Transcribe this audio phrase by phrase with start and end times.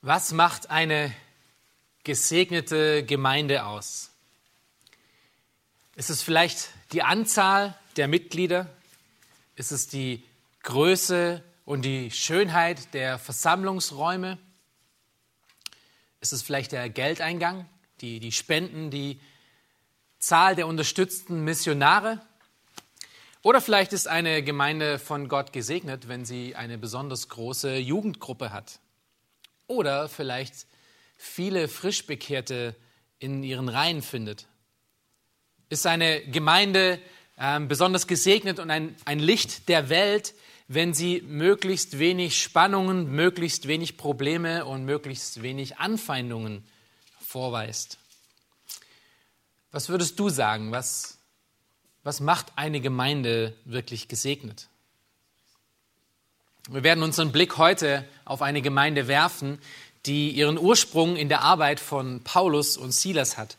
[0.00, 1.12] Was macht eine
[2.04, 4.12] gesegnete Gemeinde aus?
[5.96, 8.70] Ist es vielleicht die Anzahl der Mitglieder?
[9.56, 10.22] Ist es die
[10.62, 14.38] Größe und die Schönheit der Versammlungsräume?
[16.20, 17.68] Ist es vielleicht der Geldeingang,
[18.00, 19.20] die, die Spenden, die
[20.20, 22.20] Zahl der unterstützten Missionare?
[23.42, 28.78] Oder vielleicht ist eine Gemeinde von Gott gesegnet, wenn sie eine besonders große Jugendgruppe hat.
[29.68, 30.66] Oder vielleicht
[31.16, 32.74] viele Frischbekehrte
[33.20, 34.46] in ihren Reihen findet.
[35.68, 36.98] Ist eine Gemeinde
[37.36, 40.34] äh, besonders gesegnet und ein, ein Licht der Welt,
[40.68, 46.66] wenn sie möglichst wenig Spannungen, möglichst wenig Probleme und möglichst wenig Anfeindungen
[47.20, 47.98] vorweist.
[49.70, 50.72] Was würdest du sagen?
[50.72, 51.18] Was,
[52.02, 54.68] was macht eine Gemeinde wirklich gesegnet?
[56.70, 59.58] Wir werden unseren Blick heute auf eine Gemeinde werfen,
[60.04, 63.56] die ihren Ursprung in der Arbeit von Paulus und Silas hat.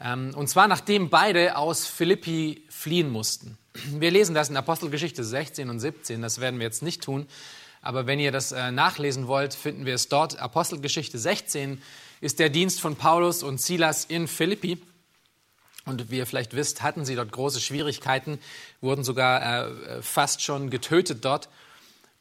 [0.00, 3.56] Ähm, und zwar nachdem beide aus Philippi fliehen mussten.
[3.74, 7.28] Wir lesen das in Apostelgeschichte 16 und 17, das werden wir jetzt nicht tun.
[7.80, 10.40] Aber wenn ihr das äh, nachlesen wollt, finden wir es dort.
[10.40, 11.80] Apostelgeschichte 16
[12.20, 14.82] ist der Dienst von Paulus und Silas in Philippi.
[15.84, 18.40] Und wie ihr vielleicht wisst, hatten sie dort große Schwierigkeiten,
[18.80, 21.48] wurden sogar äh, fast schon getötet dort.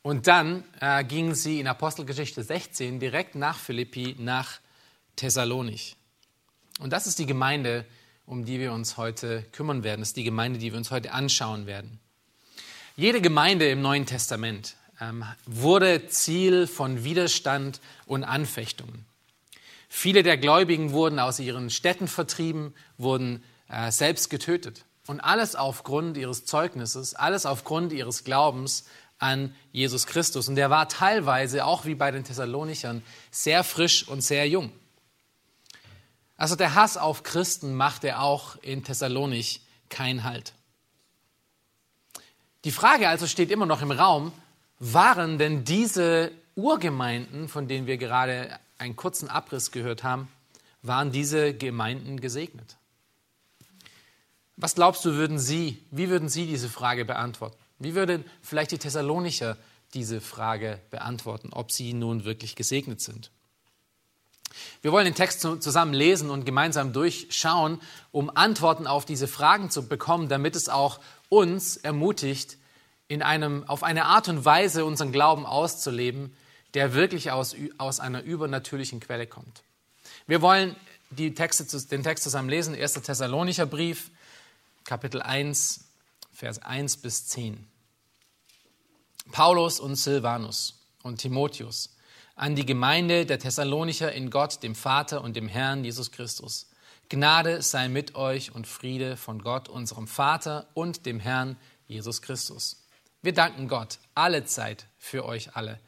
[0.08, 4.62] Und dann äh, gingen sie in Apostelgeschichte 16 direkt nach Philippi nach
[5.18, 5.98] Thessalonich.
[6.80, 7.84] Und das ist die Gemeinde,
[8.26, 10.00] um die wir uns heute kümmern werden.
[10.00, 12.00] Das ist die Gemeinde, die wir uns heute anschauen werden.
[12.96, 19.06] Jede Gemeinde im Neuen Testament ähm, wurde Ziel von Widerstand und Anfechtungen.
[19.90, 24.86] Viele der Gläubigen wurden aus ihren Städten vertrieben, wurden äh, selbst getötet.
[25.06, 28.86] Und alles aufgrund ihres Zeugnisses, alles aufgrund ihres Glaubens
[29.20, 30.48] an Jesus Christus.
[30.48, 34.72] Und der war teilweise, auch wie bei den Thessalonichern, sehr frisch und sehr jung.
[36.36, 40.54] Also der Hass auf Christen machte auch in Thessalonich keinen Halt.
[42.64, 44.32] Die Frage also steht immer noch im Raum,
[44.80, 50.28] waren denn diese Urgemeinden, von denen wir gerade einen kurzen Abriss gehört haben,
[50.82, 52.78] waren diese Gemeinden gesegnet?
[54.56, 57.58] Was glaubst du, würden Sie, wie würden Sie diese Frage beantworten?
[57.80, 59.58] Wie würden vielleicht die Thessalonicher
[59.94, 63.32] diese Frage beantworten, ob sie nun wirklich gesegnet sind?
[64.82, 69.88] Wir wollen den Text zusammen lesen und gemeinsam durchschauen, um Antworten auf diese Fragen zu
[69.88, 71.00] bekommen, damit es auch
[71.30, 72.58] uns ermutigt,
[73.08, 76.36] in einem, auf eine Art und Weise unseren Glauben auszuleben,
[76.74, 79.64] der wirklich aus, aus einer übernatürlichen Quelle kommt.
[80.26, 80.76] Wir wollen
[81.10, 82.94] die Texte, den Text zusammen lesen, 1.
[82.94, 84.12] Thessalonicher Brief,
[84.84, 85.87] Kapitel 1,
[86.38, 87.68] Vers 1 bis 10.
[89.32, 91.98] Paulus und Silvanus und Timotheus
[92.36, 96.70] an die Gemeinde der Thessalonicher in Gott, dem Vater und dem Herrn Jesus Christus.
[97.10, 102.88] Gnade sei mit euch und Friede von Gott, unserem Vater und dem Herrn Jesus Christus.
[103.24, 105.80] Wir danken Gott alle Zeit für euch alle,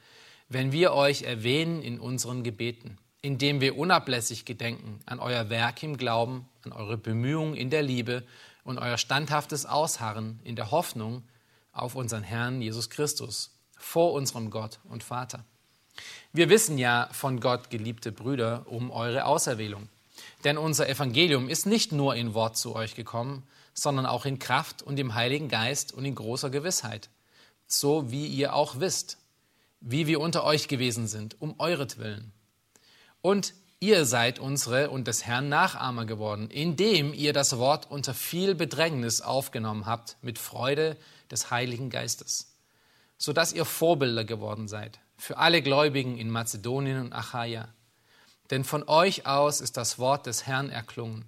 [0.47, 5.95] wenn wir euch erwähnen in unseren Gebeten, indem wir unablässig gedenken an euer Werk im
[5.95, 8.23] Glauben, an eure Bemühungen in der Liebe
[8.69, 11.23] und euer standhaftes Ausharren in der Hoffnung
[11.71, 15.43] auf unseren Herrn Jesus Christus vor unserem Gott und Vater.
[16.33, 19.89] Wir wissen ja von Gott, geliebte Brüder, um eure Auserwählung.
[20.43, 23.41] Denn unser Evangelium ist nicht nur in Wort zu euch gekommen,
[23.73, 27.09] sondern auch in Kraft und im Heiligen Geist und in großer Gewissheit.
[27.65, 29.17] So wie ihr auch wisst,
[29.81, 32.33] wie wir unter euch gewesen sind, um euretwillen.
[33.21, 38.53] Und Ihr seid unsere und des Herrn Nachahmer geworden, indem ihr das Wort unter viel
[38.53, 40.97] Bedrängnis aufgenommen habt, mit Freude
[41.31, 42.53] des Heiligen Geistes,
[43.17, 47.67] so dass ihr Vorbilder geworden seid für alle Gläubigen in Mazedonien und Achaia.
[48.51, 51.25] Denn von euch aus ist das Wort des Herrn erklungen,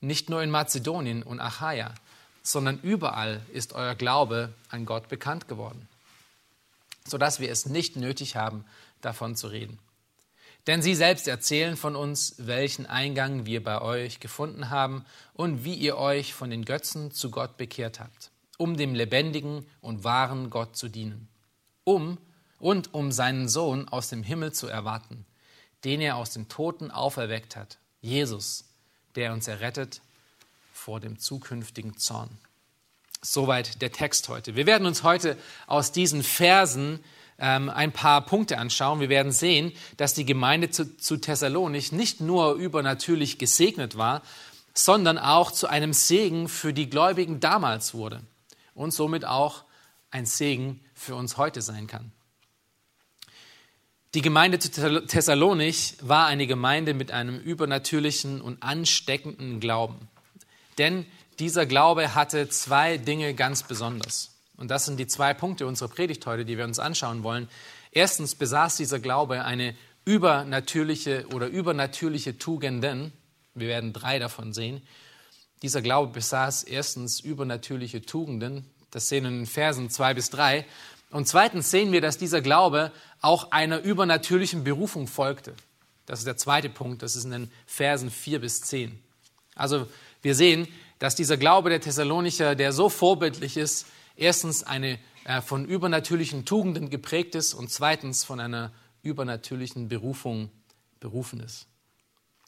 [0.00, 1.94] nicht nur in Mazedonien und Achaia,
[2.42, 5.88] sondern überall ist euer Glaube an Gott bekannt geworden,
[7.06, 8.64] so dass wir es nicht nötig haben,
[9.00, 9.78] davon zu reden.
[10.66, 15.04] Denn sie selbst erzählen von uns, welchen Eingang wir bei euch gefunden haben
[15.34, 20.04] und wie ihr euch von den Götzen zu Gott bekehrt habt, um dem lebendigen und
[20.04, 21.28] wahren Gott zu dienen,
[21.82, 22.18] um
[22.60, 25.26] und um seinen Sohn aus dem Himmel zu erwarten,
[25.84, 28.64] den er aus den Toten auferweckt hat, Jesus,
[29.16, 30.00] der uns errettet
[30.72, 32.30] vor dem zukünftigen Zorn.
[33.20, 34.54] Soweit der Text heute.
[34.54, 35.36] Wir werden uns heute
[35.66, 37.00] aus diesen Versen
[37.38, 39.00] ähm, ein paar Punkte anschauen.
[39.00, 44.22] Wir werden sehen, dass die Gemeinde zu, zu Thessalonich nicht nur übernatürlich gesegnet war,
[44.74, 48.22] sondern auch zu einem Segen für die Gläubigen damals wurde
[48.74, 49.64] und somit auch
[50.10, 52.12] ein Segen für uns heute sein kann.
[54.14, 60.08] Die Gemeinde zu Thessalonich war eine Gemeinde mit einem übernatürlichen und ansteckenden Glauben.
[60.76, 61.06] Denn
[61.38, 64.31] dieser Glaube hatte zwei Dinge ganz besonders.
[64.56, 67.48] Und das sind die zwei Punkte unserer Predigt heute, die wir uns anschauen wollen.
[67.90, 73.12] Erstens besaß dieser Glaube eine übernatürliche oder übernatürliche Tugenden.
[73.54, 74.82] Wir werden drei davon sehen.
[75.62, 78.64] Dieser Glaube besaß erstens übernatürliche Tugenden.
[78.90, 80.66] Das sehen wir in den Versen zwei bis drei.
[81.10, 82.90] Und zweitens sehen wir, dass dieser Glaube
[83.20, 85.54] auch einer übernatürlichen Berufung folgte.
[86.06, 88.98] Das ist der zweite Punkt, das ist in den Versen 4 bis 10.
[89.54, 89.86] Also
[90.20, 90.66] wir sehen,
[90.98, 96.90] dass dieser Glaube der Thessalonicher, der so vorbildlich ist, erstens eine, äh, von übernatürlichen Tugenden
[96.90, 98.72] geprägt ist und zweitens von einer
[99.02, 100.50] übernatürlichen Berufung
[101.00, 101.66] berufen ist.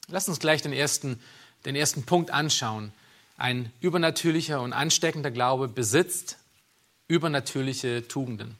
[0.07, 1.19] Lass uns gleich den ersten,
[1.65, 2.93] den ersten Punkt anschauen.
[3.37, 6.37] Ein übernatürlicher und ansteckender Glaube besitzt
[7.07, 8.57] übernatürliche Tugenden.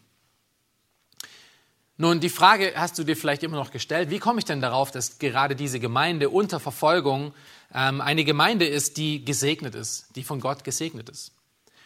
[1.98, 4.92] Nun, die Frage hast du dir vielleicht immer noch gestellt, wie komme ich denn darauf,
[4.92, 7.34] dass gerade diese Gemeinde unter Verfolgung
[7.74, 11.32] ähm, eine Gemeinde ist, die gesegnet ist, die von Gott gesegnet ist?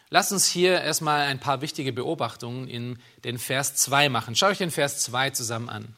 [0.10, 4.36] Lass uns hier erstmal ein paar wichtige Beobachtungen in den Vers 2 machen.
[4.36, 5.96] Schaut euch den Vers 2 zusammen an.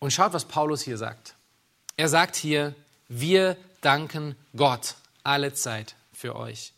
[0.00, 1.34] Und schaut, was Paulus hier sagt.
[1.96, 2.74] Er sagt hier,
[3.08, 6.72] wir danken Gott alle Zeit für euch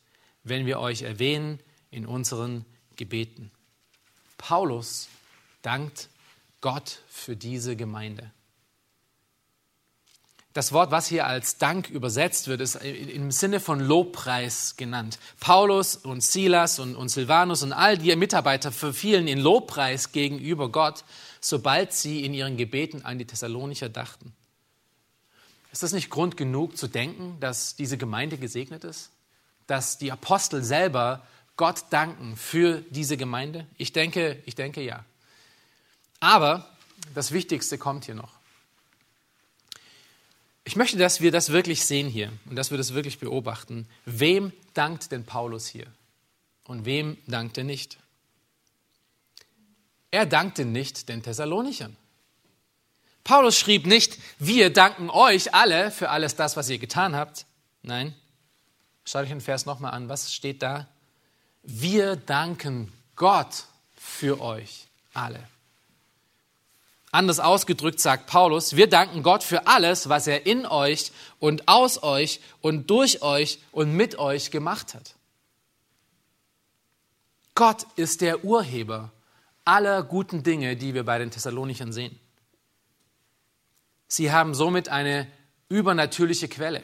[0.44, 1.61] wenn wir euch erwähnen
[1.91, 2.65] in unseren
[2.97, 3.50] Gebeten.
[4.39, 5.09] Paulus
[5.62, 6.09] dankt
[6.61, 8.31] Gott für diese Gemeinde.
[10.52, 15.19] Das Wort, was hier als Dank übersetzt wird, ist im Sinne von Lobpreis genannt.
[15.40, 21.04] Paulus und Silas und, und Silvanus und all die Mitarbeiter verfielen in Lobpreis gegenüber Gott,
[21.40, 24.34] sobald sie in ihren Gebeten an die Thessalonicher dachten.
[25.72, 29.10] Ist das nicht Grund genug zu denken, dass diese Gemeinde gesegnet ist?
[29.66, 31.22] dass die Apostel selber
[31.56, 33.66] Gott danken für diese Gemeinde?
[33.78, 35.05] Ich denke, ich denke ja.
[36.20, 36.69] Aber
[37.14, 38.32] das Wichtigste kommt hier noch.
[40.64, 43.88] Ich möchte, dass wir das wirklich sehen hier und dass wir das wirklich beobachten.
[44.05, 45.87] Wem dankt denn Paulus hier
[46.64, 47.99] und wem dankt er nicht?
[50.11, 51.97] Er dankte nicht den Thessalonichern.
[53.25, 57.47] Paulus schrieb nicht, wir danken euch alle für alles das, was ihr getan habt.
[57.82, 58.15] Nein,
[59.05, 60.08] Schaut euch den Vers nochmal an.
[60.08, 60.87] Was steht da?
[61.62, 63.65] Wir danken Gott
[63.97, 65.49] für euch alle.
[67.14, 72.03] Anders ausgedrückt sagt Paulus, wir danken Gott für alles, was er in euch und aus
[72.03, 75.14] euch und durch euch und mit euch gemacht hat.
[77.55, 79.12] Gott ist der Urheber
[79.67, 82.19] aller guten Dinge, die wir bei den Thessalonichern sehen.
[84.08, 85.26] Sie haben somit eine
[85.69, 86.82] übernatürliche Quelle.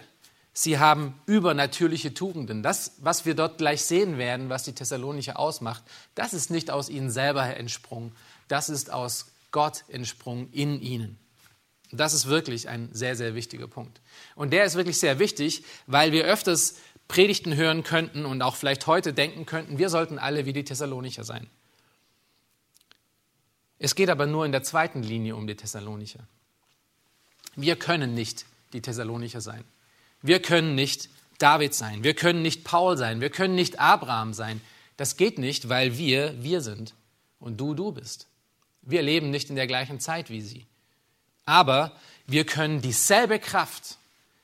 [0.53, 2.63] Sie haben übernatürliche Tugenden.
[2.63, 5.83] Das, was wir dort gleich sehen werden, was die Thessalonicher ausmacht,
[6.15, 8.15] das ist nicht aus ihnen selber entsprungen.
[8.49, 11.19] Das ist aus Gott entsprungen in ihnen.
[11.91, 14.01] Das ist wirklich ein sehr, sehr wichtiger Punkt.
[14.35, 16.77] Und der ist wirklich sehr wichtig, weil wir öfters
[17.09, 21.25] Predigten hören könnten und auch vielleicht heute denken könnten, wir sollten alle wie die Thessalonicher
[21.25, 21.49] sein.
[23.79, 26.21] Es geht aber nur in der zweiten Linie um die Thessalonicher.
[27.57, 29.65] Wir können nicht die Thessalonicher sein.
[30.21, 31.09] Wir können nicht
[31.39, 34.61] David sein, wir können nicht Paul sein, wir können nicht Abraham sein.
[34.97, 36.95] Das geht nicht, weil wir wir sind
[37.41, 38.28] und du du bist.
[38.89, 40.65] Wir leben nicht in der gleichen Zeit wie sie.
[41.45, 41.93] Aber
[42.27, 43.99] wir können dieselbe Kraft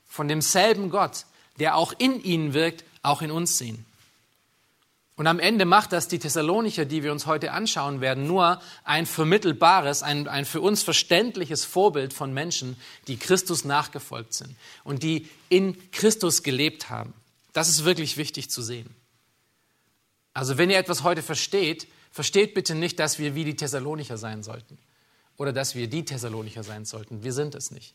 [0.07, 1.25] von demselben Gott,
[1.57, 3.85] der auch in ihnen wirkt, auch in uns sehen.
[5.15, 9.07] Und am Ende macht das die Thessalonicher, die wir uns heute anschauen werden, nur ein
[9.07, 12.75] vermittelbares, ein, ein für uns verständliches Vorbild von Menschen,
[13.07, 17.13] die Christus nachgefolgt sind und die in Christus gelebt haben.
[17.53, 18.93] Das ist wirklich wichtig zu sehen.
[20.33, 24.41] Also wenn ihr etwas heute versteht, versteht bitte nicht, dass wir wie die Thessalonicher sein
[24.41, 24.77] sollten
[25.35, 27.25] oder dass wir die Thessalonicher sein sollten.
[27.25, 27.93] Wir sind es nicht.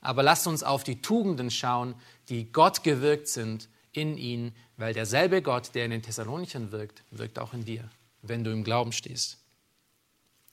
[0.00, 1.94] Aber lasst uns auf die Tugenden schauen,
[2.30, 7.38] die Gott gewirkt sind in ihnen, weil derselbe Gott, der in den Thessalonichern wirkt, wirkt
[7.38, 7.84] auch in dir,
[8.22, 9.36] wenn du im Glauben stehst.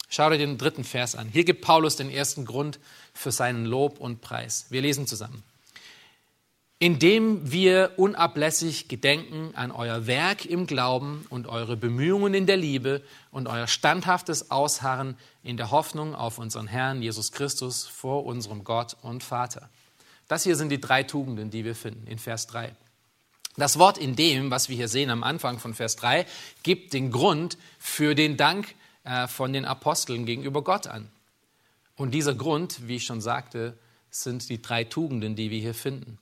[0.10, 1.30] Schau dir den dritten Vers an.
[1.30, 2.82] Hier gibt Paulus den ersten Grund
[3.14, 4.66] für seinen Lob und Preis.
[4.72, 5.42] Wir lesen zusammen.
[6.78, 13.02] Indem wir unablässig gedenken an euer Werk im Glauben und eure Bemühungen in der Liebe
[13.32, 18.98] und euer standhaftes Ausharren in der Hoffnung auf unseren Herrn Jesus Christus vor unserem Gott
[19.02, 19.70] und Vater.
[20.28, 22.76] Das hier sind die drei Tugenden, die wir finden in Vers 3.
[23.58, 26.26] Das Wort in dem, was wir hier sehen am Anfang von Vers 3,
[26.64, 31.10] gibt den Grund für den Dank äh, von den Aposteln gegenüber Gott an.
[31.96, 33.78] Und dieser Grund, wie ich schon sagte,
[34.10, 36.18] sind die drei Tugenden, die wir hier finden.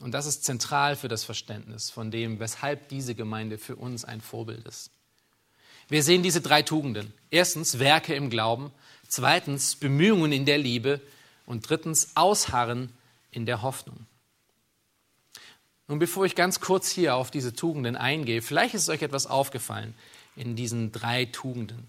[0.00, 4.20] Und das ist zentral für das Verständnis von dem, weshalb diese Gemeinde für uns ein
[4.20, 4.90] Vorbild ist.
[5.88, 7.12] Wir sehen diese drei Tugenden.
[7.30, 8.70] Erstens Werke im Glauben,
[9.08, 11.00] zweitens Bemühungen in der Liebe
[11.46, 12.92] und drittens Ausharren
[13.30, 14.06] in der Hoffnung.
[15.88, 19.94] Nun, bevor ich ganz kurz hier auf diese Tugenden eingehe, vielleicht ist euch etwas aufgefallen
[20.36, 21.88] in diesen drei Tugenden.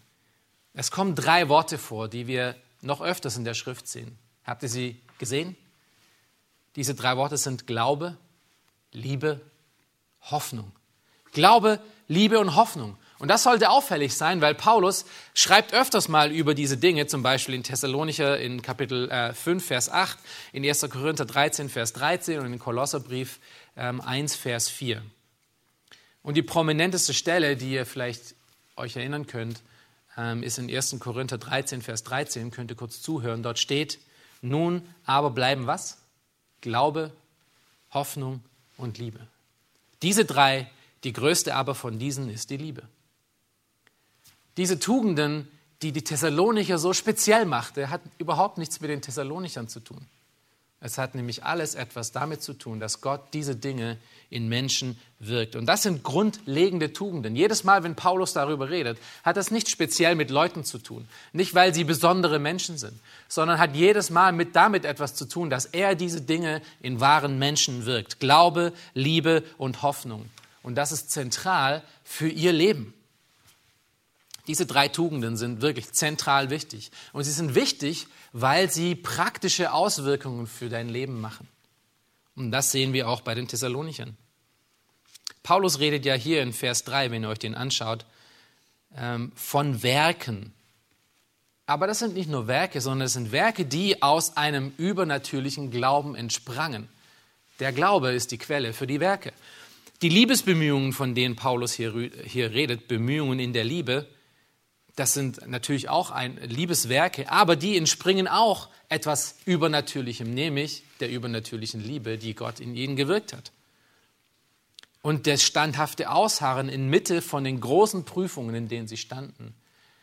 [0.74, 4.18] Es kommen drei Worte vor, die wir noch öfters in der Schrift sehen.
[4.46, 5.58] Habt ihr sie gesehen?
[6.76, 8.18] Diese drei Worte sind Glaube,
[8.92, 9.42] Liebe,
[10.22, 10.72] Hoffnung.
[11.32, 12.98] Glaube, Liebe und Hoffnung.
[13.20, 17.54] Und das sollte auffällig sein, weil Paulus schreibt öfters mal über diese Dinge, zum Beispiel
[17.54, 20.18] in Thessalonicher in Kapitel äh, 5, Vers 8,
[20.54, 20.90] in 1.
[20.90, 23.40] Korinther 13, Vers 13 und in Kolosserbrief
[23.76, 25.02] ähm, 1, Vers 4.
[26.24, 28.36] Und die prominenteste Stelle, die ihr vielleicht
[28.78, 29.62] euch erinnern könnt,
[30.18, 30.98] ähm, ist in 1.
[31.00, 32.52] Korinther 13, Vers 13.
[32.52, 33.44] Könnt ihr kurz zuhören.
[33.44, 34.00] Dort steht,
[34.42, 35.98] nun aber bleiben was?
[36.62, 37.12] Glaube,
[37.92, 38.44] Hoffnung
[38.78, 39.20] und Liebe.
[40.02, 40.70] Diese drei,
[41.04, 42.84] die größte aber von diesen ist die Liebe.
[44.58, 45.48] Diese Tugenden,
[45.82, 50.06] die die Thessalonicher so speziell machte, hat überhaupt nichts mit den Thessalonichern zu tun.
[50.82, 53.98] Es hat nämlich alles etwas damit zu tun, dass Gott diese Dinge
[54.30, 55.58] in Menschen wirkt.
[55.58, 57.36] Und das sind grundlegende Tugenden.
[57.36, 61.06] Jedes Mal, wenn Paulus darüber redet, hat das nicht speziell mit Leuten zu tun.
[61.34, 65.50] Nicht, weil sie besondere Menschen sind, sondern hat jedes Mal mit damit etwas zu tun,
[65.50, 68.22] dass er diese Dinge in wahren Menschen wirkt.
[68.22, 70.30] Glaube, Liebe und Hoffnung.
[70.64, 72.94] Und das ist zentral für ihr Leben.
[74.50, 76.90] Diese drei Tugenden sind wirklich zentral wichtig.
[77.14, 81.48] Und sie sind wichtig, weil sie praktische Auswirkungen für dein Leben machen.
[82.36, 84.18] Und das sehen wir auch bei den Thessalonichern.
[85.44, 88.08] Paulus redet ja hier in Vers 3, wenn ihr euch den anschaut,
[88.98, 90.52] ähm, von Werken.
[91.68, 96.16] Aber das sind nicht nur Werke, sondern es sind Werke, die aus einem übernatürlichen Glauben
[96.16, 96.88] entsprangen.
[97.60, 99.32] Der Glaube ist die Quelle für die Werke.
[100.02, 101.94] Die Liebesbemühungen, von denen Paulus hier,
[102.26, 104.08] hier redet, Bemühungen in der Liebe,
[105.00, 111.80] das sind natürlich auch ein Liebeswerke, aber die entspringen auch etwas Übernatürlichem, nämlich der übernatürlichen
[111.80, 113.54] Liebe, die Gott in ihnen gewirkt hat.
[115.02, 119.56] Und das standhafte Ausharren inmitten von den großen Prüfungen, in denen sie standen,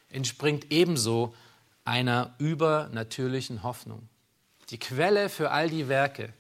[0.09, 1.35] entspringt ebenso
[1.85, 4.09] einer übernatürlichen Hoffnung.
[4.71, 6.33] Die Quelle für all die Werke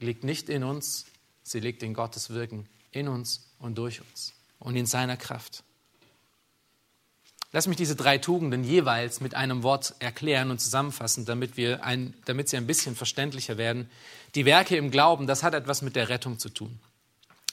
[0.00, 1.06] liegt nicht in uns,
[1.42, 5.64] sie liegt in Gottes Wirken in uns und durch uns und in seiner Kraft.
[7.56, 12.12] Lass mich diese drei Tugenden jeweils mit einem Wort erklären und zusammenfassen, damit, wir ein,
[12.26, 13.88] damit sie ein bisschen verständlicher werden.
[14.34, 16.78] Die Werke im Glauben, das hat etwas mit der Rettung zu tun.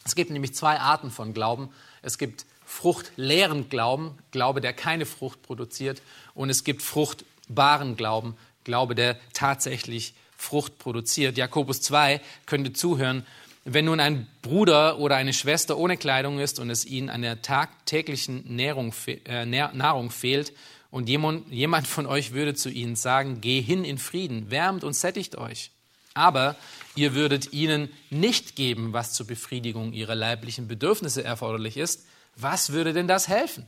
[0.03, 1.69] Es gibt nämlich zwei Arten von Glauben.
[2.01, 6.01] Es gibt fruchtleeren Glauben, Glaube, der keine Frucht produziert,
[6.35, 11.37] und es gibt fruchtbaren Glauben, Glaube, der tatsächlich Frucht produziert.
[11.37, 13.25] Jakobus 2 könnte zuhören,
[13.65, 17.41] wenn nun ein Bruder oder eine Schwester ohne Kleidung ist und es ihnen an der
[17.41, 18.93] tagtäglichen Nährung,
[19.25, 20.53] äh, Nahrung fehlt
[20.91, 24.93] und jemand, jemand von euch würde zu ihnen sagen, geh hin in Frieden, wärmt und
[24.93, 25.71] sättigt euch.
[26.13, 26.55] Aber
[26.95, 32.05] ihr würdet ihnen nicht geben, was zur Befriedigung ihrer leiblichen Bedürfnisse erforderlich ist.
[32.35, 33.67] Was würde denn das helfen?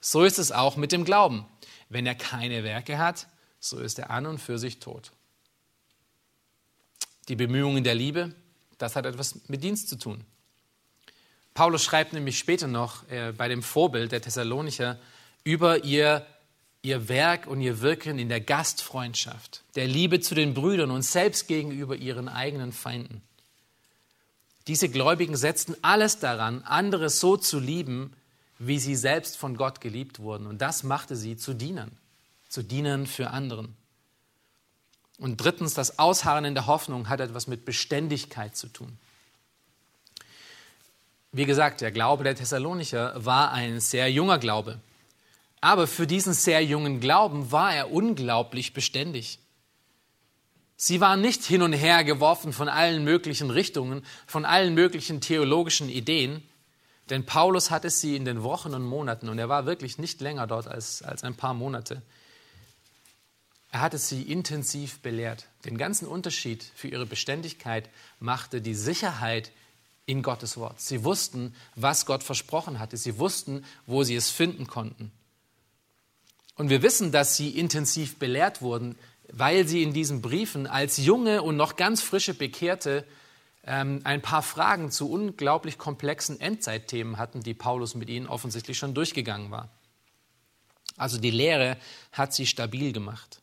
[0.00, 1.46] So ist es auch mit dem Glauben.
[1.88, 3.28] Wenn er keine Werke hat,
[3.60, 5.12] so ist er an und für sich tot.
[7.28, 8.34] Die Bemühungen der Liebe,
[8.82, 10.24] das hat etwas mit Dienst zu tun.
[11.54, 14.98] Paulus schreibt nämlich später noch äh, bei dem Vorbild der Thessalonicher
[15.44, 16.26] über ihr,
[16.82, 21.46] ihr Werk und ihr Wirken in der Gastfreundschaft, der Liebe zu den Brüdern und selbst
[21.46, 23.22] gegenüber ihren eigenen Feinden.
[24.66, 28.14] Diese Gläubigen setzten alles daran, andere so zu lieben,
[28.58, 30.46] wie sie selbst von Gott geliebt wurden.
[30.46, 31.90] Und das machte sie zu Dienern,
[32.48, 33.76] zu Dienern für anderen.
[35.22, 38.98] Und drittens, das Ausharren in der Hoffnung hat etwas mit Beständigkeit zu tun.
[41.30, 44.80] Wie gesagt, der Glaube der Thessalonicher war ein sehr junger Glaube.
[45.60, 49.38] Aber für diesen sehr jungen Glauben war er unglaublich beständig.
[50.76, 55.88] Sie waren nicht hin und her geworfen von allen möglichen Richtungen, von allen möglichen theologischen
[55.88, 56.42] Ideen,
[57.10, 60.48] denn Paulus hatte sie in den Wochen und Monaten, und er war wirklich nicht länger
[60.48, 62.02] dort als, als ein paar Monate,
[63.72, 65.46] er hatte sie intensiv belehrt.
[65.64, 67.88] Den ganzen Unterschied für ihre Beständigkeit
[68.20, 69.50] machte die Sicherheit
[70.04, 70.78] in Gottes Wort.
[70.78, 72.98] Sie wussten, was Gott versprochen hatte.
[72.98, 75.10] Sie wussten, wo sie es finden konnten.
[76.54, 78.98] Und wir wissen, dass sie intensiv belehrt wurden,
[79.32, 83.06] weil sie in diesen Briefen als junge und noch ganz frische Bekehrte
[83.64, 88.92] ähm, ein paar Fragen zu unglaublich komplexen Endzeitthemen hatten, die Paulus mit ihnen offensichtlich schon
[88.92, 89.70] durchgegangen war.
[90.98, 91.78] Also die Lehre
[92.12, 93.41] hat sie stabil gemacht.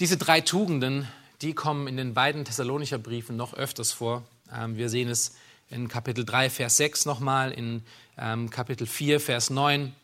[0.00, 1.06] Diese drei Tugenden,
[1.40, 4.24] die kommen in den beiden Thessalonicher Briefen noch öfters vor.
[4.52, 5.36] Ähm, wir sehen es
[5.70, 7.84] in Kapitel 3, Vers 6 nochmal, in
[8.18, 9.94] ähm, Kapitel 4, Vers 9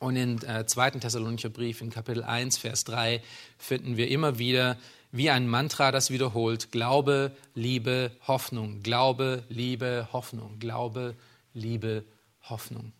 [0.00, 0.90] und in äh, 2.
[0.92, 3.22] Thessalonicher Brief in Kapitel 1, Vers 3
[3.58, 4.76] finden wir immer wieder
[5.12, 11.14] wie ein Mantra, das wiederholt, Glaube, Liebe, Hoffnung, Glaube, Liebe, Hoffnung, Glaube,
[11.54, 12.04] Liebe,
[12.42, 12.92] Hoffnung.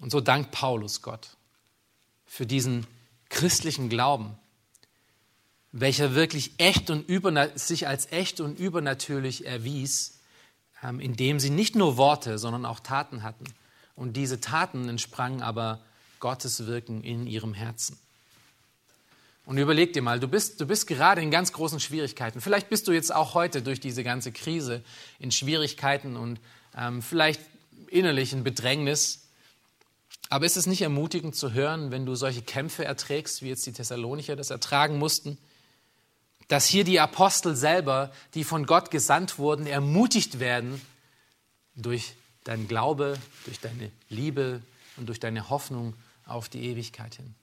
[0.00, 1.36] Und so dankt Paulus Gott
[2.26, 2.84] für diesen
[3.32, 4.36] christlichen Glauben,
[5.72, 7.08] welcher wirklich echt und
[7.56, 10.20] sich als echt und übernatürlich erwies,
[10.82, 13.44] ähm, indem sie nicht nur Worte, sondern auch Taten hatten.
[13.96, 15.80] Und diese Taten entsprangen aber
[16.20, 17.98] Gottes Wirken in ihrem Herzen.
[19.44, 22.40] Und überleg dir mal, du bist, du bist gerade in ganz großen Schwierigkeiten.
[22.40, 24.84] Vielleicht bist du jetzt auch heute durch diese ganze Krise
[25.18, 26.38] in Schwierigkeiten und
[26.76, 27.40] ähm, vielleicht
[27.88, 29.21] innerlich in Bedrängnis.
[30.32, 33.74] Aber ist es nicht ermutigend zu hören, wenn du solche Kämpfe erträgst, wie jetzt die
[33.74, 35.36] Thessalonicher das ertragen mussten,
[36.48, 40.80] dass hier die Apostel selber, die von Gott gesandt wurden, ermutigt werden
[41.76, 44.62] durch dein Glaube, durch deine Liebe
[44.96, 45.92] und durch deine Hoffnung
[46.24, 47.34] auf die Ewigkeit hin.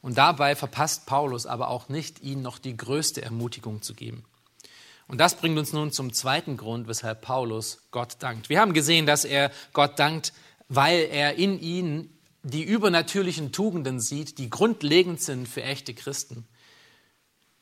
[0.00, 4.24] Und dabei verpasst Paulus aber auch nicht, ihnen noch die größte Ermutigung zu geben.
[5.12, 8.48] Und das bringt uns nun zum zweiten Grund, weshalb Paulus Gott dankt.
[8.48, 10.32] Wir haben gesehen, dass er Gott dankt,
[10.70, 16.48] weil er in ihnen die übernatürlichen Tugenden sieht, die grundlegend sind für echte Christen.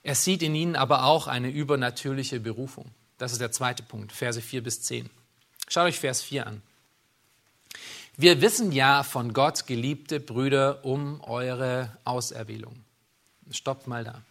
[0.05, 2.93] Er sieht in ihnen aber auch eine übernatürliche Berufung.
[3.19, 5.11] Das ist der zweite Punkt, Verse 4 bis 10.
[5.67, 6.63] Schaut euch Vers 4 an.
[8.17, 12.85] Wir wissen ja von Gott, geliebte Brüder, um eure Auserwählung.
[13.51, 14.23] Stoppt mal da.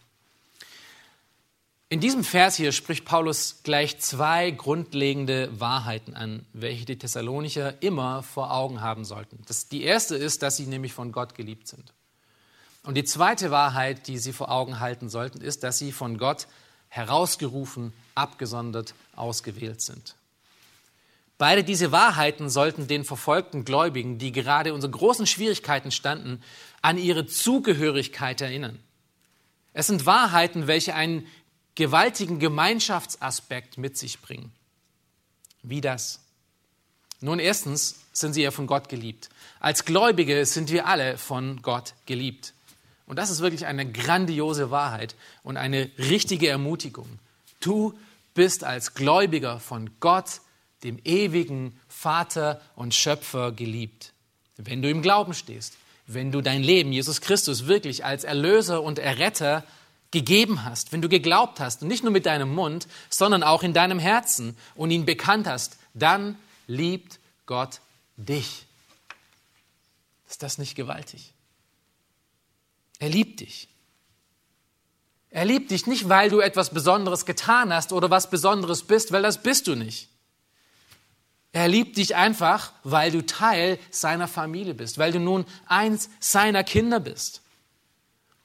[1.92, 8.22] In diesem Vers hier spricht Paulus gleich zwei grundlegende Wahrheiten an, welche die Thessalonicher immer
[8.22, 9.42] vor Augen haben sollten.
[9.48, 11.92] Das, die erste ist, dass sie nämlich von Gott geliebt sind.
[12.84, 16.46] Und die zweite Wahrheit, die sie vor Augen halten sollten, ist, dass sie von Gott
[16.90, 20.14] herausgerufen, abgesondert, ausgewählt sind.
[21.38, 26.40] Beide diese Wahrheiten sollten den verfolgten Gläubigen, die gerade unter großen Schwierigkeiten standen,
[26.82, 28.78] an ihre Zugehörigkeit erinnern.
[29.72, 31.26] Es sind Wahrheiten, welche einen
[31.80, 34.52] gewaltigen Gemeinschaftsaspekt mit sich bringen.
[35.62, 36.20] Wie das?
[37.20, 39.30] Nun, erstens sind sie ja von Gott geliebt.
[39.60, 42.52] Als Gläubige sind wir alle von Gott geliebt.
[43.06, 47.18] Und das ist wirklich eine grandiose Wahrheit und eine richtige Ermutigung.
[47.60, 47.98] Du
[48.34, 50.42] bist als Gläubiger von Gott
[50.84, 54.12] dem ewigen Vater und Schöpfer geliebt.
[54.58, 58.98] Wenn du im Glauben stehst, wenn du dein Leben Jesus Christus wirklich als Erlöser und
[58.98, 59.64] Erretter
[60.10, 63.72] gegeben hast, wenn du geglaubt hast und nicht nur mit deinem Mund, sondern auch in
[63.72, 67.80] deinem Herzen und ihn bekannt hast, dann liebt Gott
[68.16, 68.66] dich.
[70.28, 71.32] Ist das nicht gewaltig?
[72.98, 73.68] Er liebt dich.
[75.30, 79.22] Er liebt dich nicht, weil du etwas Besonderes getan hast oder was Besonderes bist, weil
[79.22, 80.08] das bist du nicht.
[81.52, 86.62] Er liebt dich einfach, weil du Teil seiner Familie bist, weil du nun eins seiner
[86.62, 87.42] Kinder bist.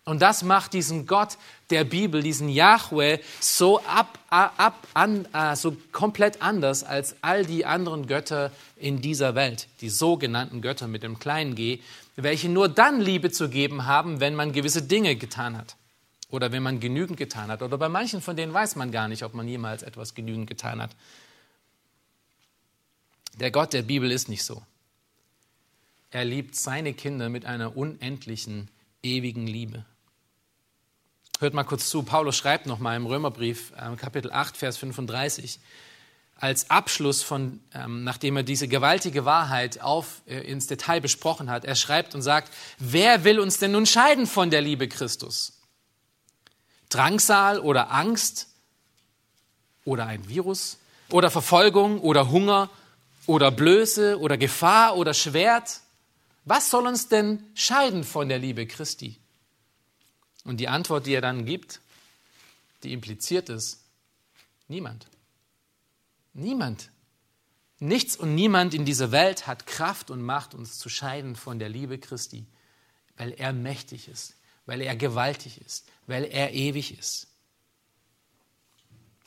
[0.06, 1.38] Und das macht diesen Gott
[1.72, 8.06] der Bibel, diesen Yahweh, so ab, ab, an, so komplett anders als all die anderen
[8.06, 11.80] Götter in dieser Welt, die sogenannten Götter mit dem kleinen G,
[12.15, 15.76] welche nur dann Liebe zu geben haben, wenn man gewisse Dinge getan hat
[16.30, 17.63] oder wenn man genügend getan hat.
[17.63, 20.84] Oder bei manchen von denen weiß man gar nicht, ob man jemals etwas genügend getan
[20.84, 20.96] hat.
[23.39, 24.62] Der Gott der Bibel ist nicht so.
[26.12, 28.70] Er liebt seine Kinder mit einer unendlichen,
[29.02, 29.84] ewigen Liebe.
[31.39, 35.60] Hört mal kurz zu, Paulus schreibt nochmal im Römerbrief, äh, Kapitel 8, Vers 35,
[36.38, 41.65] als Abschluss von, ähm, nachdem er diese gewaltige Wahrheit auf, äh, ins Detail besprochen hat,
[41.65, 45.60] er schreibt und sagt, wer will uns denn nun scheiden von der Liebe Christus?
[46.88, 48.48] Drangsal oder Angst?
[49.84, 50.78] Oder ein Virus?
[51.10, 52.00] Oder Verfolgung?
[52.00, 52.69] Oder Hunger?
[53.28, 54.19] Oder Blöße?
[54.19, 54.95] Oder Gefahr?
[54.95, 55.82] Oder Schwert?
[56.45, 59.19] Was soll uns denn scheiden von der Liebe Christi?
[60.46, 61.82] Und die Antwort, die er dann gibt,
[62.84, 63.84] die impliziert ist,
[64.70, 65.08] niemand.
[66.34, 66.90] Niemand.
[67.80, 71.68] Nichts und niemand in dieser Welt hat Kraft und Macht, uns zu scheiden von der
[71.68, 72.46] Liebe Christi,
[73.18, 77.28] weil er mächtig ist, weil er gewaltig ist, weil er ewig ist.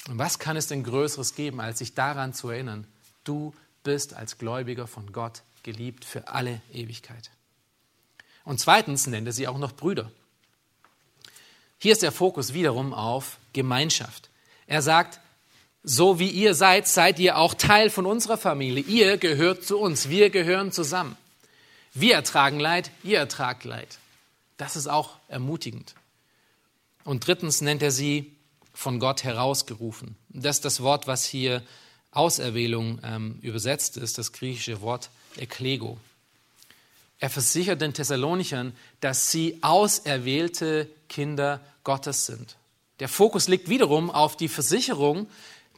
[0.08, 2.86] Und was kann es denn Größeres geben, als sich daran zu erinnern,
[3.24, 7.30] du bist als Gläubiger von Gott geliebt für alle Ewigkeit.
[8.44, 10.10] Und zweitens nennt er sie auch noch Brüder.
[11.78, 14.30] Hier ist der Fokus wiederum auf Gemeinschaft.
[14.66, 15.20] Er sagt,
[15.84, 18.82] so wie ihr seid, seid ihr auch Teil von unserer Familie.
[18.82, 20.08] Ihr gehört zu uns.
[20.08, 21.16] Wir gehören zusammen.
[21.94, 23.98] Wir ertragen Leid, ihr ertragt Leid.
[24.56, 25.94] Das ist auch ermutigend.
[27.04, 28.32] Und drittens nennt er sie
[28.74, 30.16] von Gott herausgerufen.
[30.28, 31.62] Das ist das Wort, was hier
[32.10, 35.98] Auserwählung ähm, übersetzt ist, das griechische Wort Eklego.
[37.18, 42.56] Er versichert den Thessalonichern, dass sie auserwählte Kinder Gottes sind.
[43.00, 45.28] Der Fokus liegt wiederum auf die Versicherung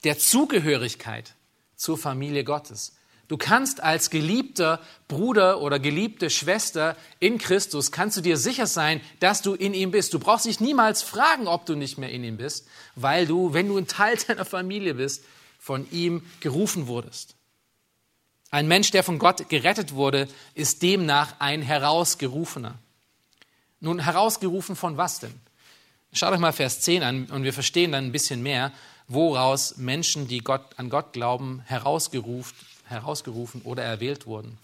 [0.05, 1.35] der Zugehörigkeit
[1.77, 2.97] zur Familie Gottes.
[3.29, 9.01] Du kannst als geliebter Bruder oder geliebte Schwester in Christus, kannst du dir sicher sein,
[9.21, 10.13] dass du in ihm bist.
[10.13, 13.69] Du brauchst dich niemals fragen, ob du nicht mehr in ihm bist, weil du, wenn
[13.69, 15.25] du ein Teil deiner Familie bist,
[15.61, 17.37] von ihm gerufen wurdest.
[18.51, 22.75] Ein Mensch, der von Gott gerettet wurde, ist demnach ein Herausgerufener.
[23.81, 25.35] Nun, herausgerufen von was denn?
[26.13, 28.73] Schaut euch mal Vers 10 an und wir verstehen dann ein bisschen mehr,
[29.07, 34.59] woraus Menschen, die Gott, an Gott glauben, herausgerufen, herausgerufen oder erwählt wurden.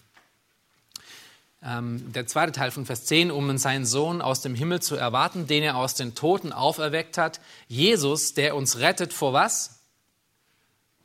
[1.63, 5.47] Ähm, der zweite Teil von Vers 10, um seinen Sohn aus dem Himmel zu erwarten,
[5.47, 7.39] den er aus den Toten auferweckt hat.
[7.67, 9.79] Jesus, der uns rettet vor was?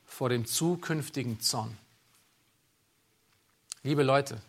[0.05, 1.79] Vor dem zukünftigen Zorn.
[3.85, 4.41] Liebe Leute,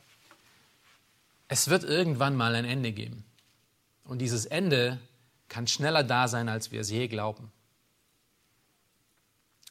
[1.47, 3.25] es wird irgendwann mal ein Ende geben.
[4.05, 4.99] Und dieses Ende
[5.49, 7.51] kann schneller da sein, als wir es je glauben.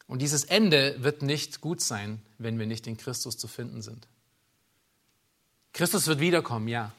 [0.06, 4.06] Und dieses Ende wird nicht gut sein, wenn wir nicht in Christus zu finden sind.
[5.72, 6.92] Christus wird wiederkommen, ja.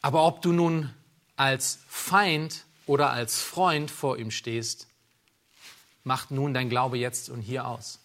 [0.00, 0.92] Aber ob du nun
[1.36, 4.86] als Feind oder als Freund vor ihm stehst,
[6.04, 8.00] macht nun dein Glaube jetzt und hier aus.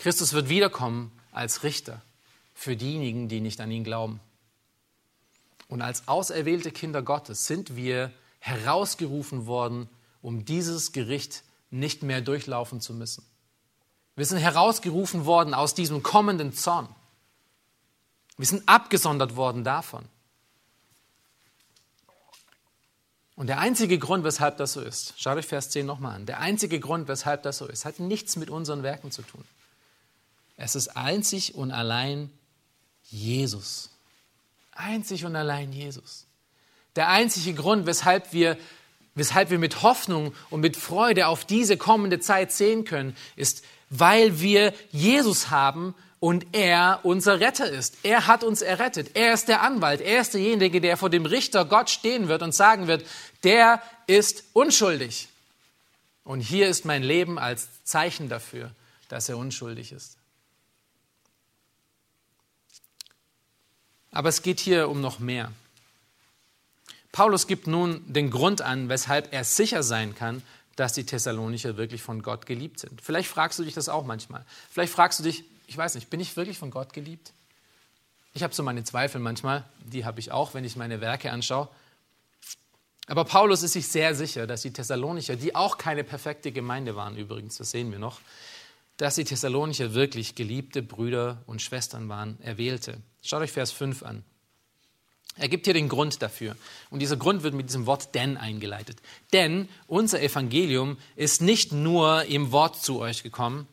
[0.00, 2.00] Christus wird wiederkommen als Richter
[2.54, 4.18] für diejenigen, die nicht an ihn glauben.
[5.68, 9.90] Und als auserwählte Kinder Gottes sind wir herausgerufen worden,
[10.22, 13.26] um dieses Gericht nicht mehr durchlaufen zu müssen.
[14.16, 16.88] Wir sind herausgerufen worden aus diesem kommenden Zorn.
[18.38, 20.06] Wir sind abgesondert worden davon.
[23.36, 26.40] Und der einzige Grund, weshalb das so ist, schaut euch Vers 10 nochmal an, der
[26.40, 29.44] einzige Grund, weshalb das so ist, hat nichts mit unseren Werken zu tun.
[30.60, 32.30] Es ist einzig und allein
[33.04, 33.88] Jesus.
[34.72, 36.26] Einzig und allein Jesus.
[36.96, 38.58] Der einzige Grund, weshalb wir,
[39.14, 44.40] weshalb wir mit Hoffnung und mit Freude auf diese kommende Zeit sehen können, ist, weil
[44.40, 47.96] wir Jesus haben und er unser Retter ist.
[48.02, 49.12] Er hat uns errettet.
[49.14, 50.02] Er ist der Anwalt.
[50.02, 53.06] Er ist derjenige, der vor dem Richter Gott stehen wird und sagen wird,
[53.44, 55.28] der ist unschuldig.
[56.22, 58.70] Und hier ist mein Leben als Zeichen dafür,
[59.08, 60.19] dass er unschuldig ist.
[64.10, 65.52] Aber es geht hier um noch mehr.
[67.12, 70.42] Paulus gibt nun den Grund an, weshalb er sicher sein kann,
[70.76, 73.00] dass die Thessalonicher wirklich von Gott geliebt sind.
[73.02, 74.44] Vielleicht fragst du dich das auch manchmal.
[74.70, 77.32] Vielleicht fragst du dich, ich weiß nicht, bin ich wirklich von Gott geliebt?
[78.32, 81.68] Ich habe so meine Zweifel manchmal, die habe ich auch, wenn ich meine Werke anschaue.
[83.08, 87.16] Aber Paulus ist sich sehr sicher, dass die Thessalonicher, die auch keine perfekte Gemeinde waren
[87.16, 88.20] übrigens, das sehen wir noch,
[89.00, 92.98] dass die Thessalonicher wirklich geliebte Brüder und Schwestern waren, erwählte.
[93.22, 94.24] Schaut euch Vers 5 an.
[95.36, 96.54] Er gibt hier den Grund dafür.
[96.90, 98.98] Und dieser Grund wird mit diesem Wort denn eingeleitet.
[99.32, 103.66] Denn unser Evangelium ist nicht nur im Wort zu euch gekommen,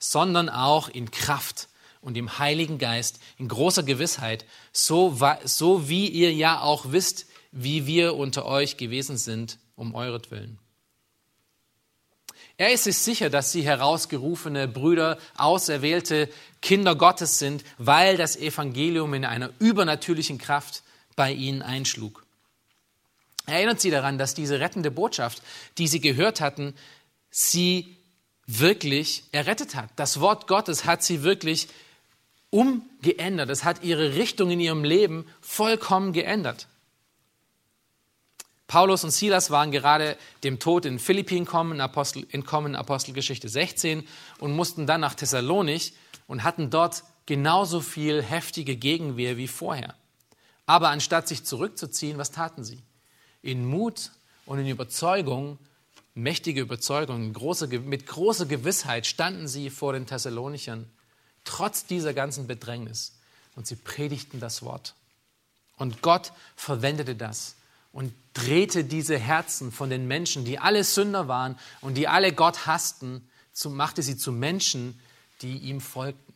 [0.00, 1.68] sondern auch in Kraft
[2.00, 7.86] und im Heiligen Geist, in großer Gewissheit, so, so wie ihr ja auch wisst, wie
[7.86, 10.58] wir unter euch gewesen sind, um euretwillen.
[12.56, 16.28] Er ist sich sicher, dass sie herausgerufene Brüder, auserwählte
[16.60, 20.82] Kinder Gottes sind, weil das Evangelium in einer übernatürlichen Kraft
[21.16, 22.24] bei ihnen einschlug.
[23.46, 25.42] Er erinnert sie daran, dass diese rettende Botschaft,
[25.78, 26.74] die sie gehört hatten,
[27.30, 27.96] sie
[28.46, 29.90] wirklich errettet hat.
[29.96, 31.68] Das Wort Gottes hat sie wirklich
[32.50, 33.50] umgeändert.
[33.50, 36.68] Es hat ihre Richtung in ihrem Leben vollkommen geändert.
[38.72, 44.08] Paulus und Silas waren gerade dem Tod in Philippi entkommen, Apostel, entkommen, Apostelgeschichte 16,
[44.38, 45.92] und mussten dann nach Thessalonich
[46.26, 49.94] und hatten dort genauso viel heftige Gegenwehr wie vorher.
[50.64, 52.82] Aber anstatt sich zurückzuziehen, was taten sie?
[53.42, 54.10] In Mut
[54.46, 55.58] und in Überzeugung,
[56.14, 60.90] mächtige Überzeugung, große, mit großer Gewissheit standen sie vor den Thessalonichern,
[61.44, 63.18] trotz dieser ganzen Bedrängnis.
[63.54, 64.94] Und sie predigten das Wort.
[65.76, 67.56] Und Gott verwendete das
[67.92, 72.66] und drehte diese Herzen von den Menschen, die alle Sünder waren und die alle Gott
[72.66, 74.98] hassten, zu, machte sie zu Menschen,
[75.42, 76.32] die ihm folgten.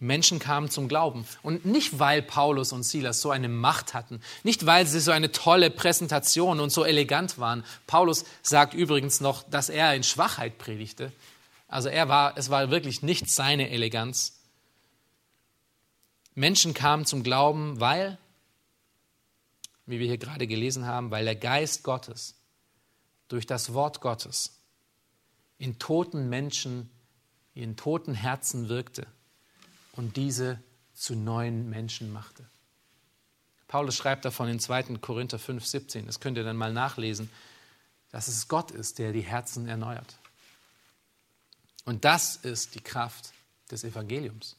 [0.00, 1.24] Menschen kamen zum Glauben.
[1.42, 5.30] Und nicht, weil Paulus und Silas so eine Macht hatten, nicht, weil sie so eine
[5.30, 7.62] tolle Präsentation und so elegant waren.
[7.86, 11.12] Paulus sagt übrigens noch, dass er in Schwachheit predigte.
[11.68, 14.40] Also er war, es war wirklich nicht seine Eleganz.
[16.34, 18.18] Menschen kamen zum Glauben, weil
[19.86, 22.34] wie wir hier gerade gelesen haben, weil der Geist Gottes
[23.28, 24.58] durch das Wort Gottes
[25.58, 26.90] in toten Menschen,
[27.54, 29.06] in toten Herzen wirkte
[29.92, 30.62] und diese
[30.94, 32.44] zu neuen Menschen machte.
[33.68, 34.98] Paulus schreibt davon in 2.
[34.98, 37.30] Korinther 5, 17, das könnt ihr dann mal nachlesen,
[38.10, 40.18] dass es Gott ist, der die Herzen erneuert.
[41.84, 43.32] Und das ist die Kraft
[43.70, 44.56] des Evangeliums.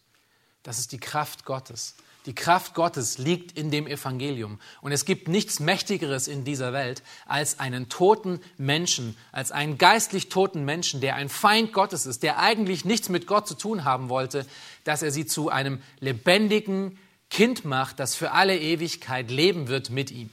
[0.64, 1.96] Das ist die Kraft Gottes.
[2.26, 4.60] Die Kraft Gottes liegt in dem Evangelium.
[4.82, 10.30] Und es gibt nichts Mächtigeres in dieser Welt als einen toten Menschen, als einen geistlich
[10.30, 14.08] toten Menschen, der ein Feind Gottes ist, der eigentlich nichts mit Gott zu tun haben
[14.08, 14.46] wollte,
[14.86, 16.98] dass er sie zu einem lebendigen
[17.30, 20.30] Kind macht, das für alle Ewigkeit leben wird mit ihm.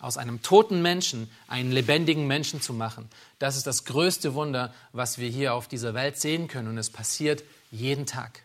[0.00, 5.16] Aus einem toten Menschen einen lebendigen Menschen zu machen, das ist das größte Wunder, was
[5.16, 6.68] wir hier auf dieser Welt sehen können.
[6.68, 8.42] Und es passiert jeden Tag.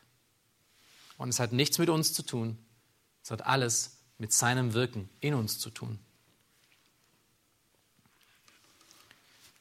[1.19, 2.57] Und es hat nichts mit uns zu tun.
[3.23, 5.99] Es hat alles mit seinem Wirken in uns zu tun.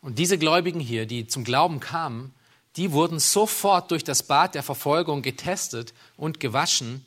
[0.00, 2.32] Und diese Gläubigen hier, die zum Glauben kamen,
[2.76, 7.04] die wurden sofort durch das Bad der Verfolgung getestet und gewaschen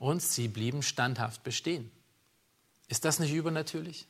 [0.00, 1.90] und sie blieben standhaft bestehen.
[2.88, 4.06] Ist das nicht übernatürlich?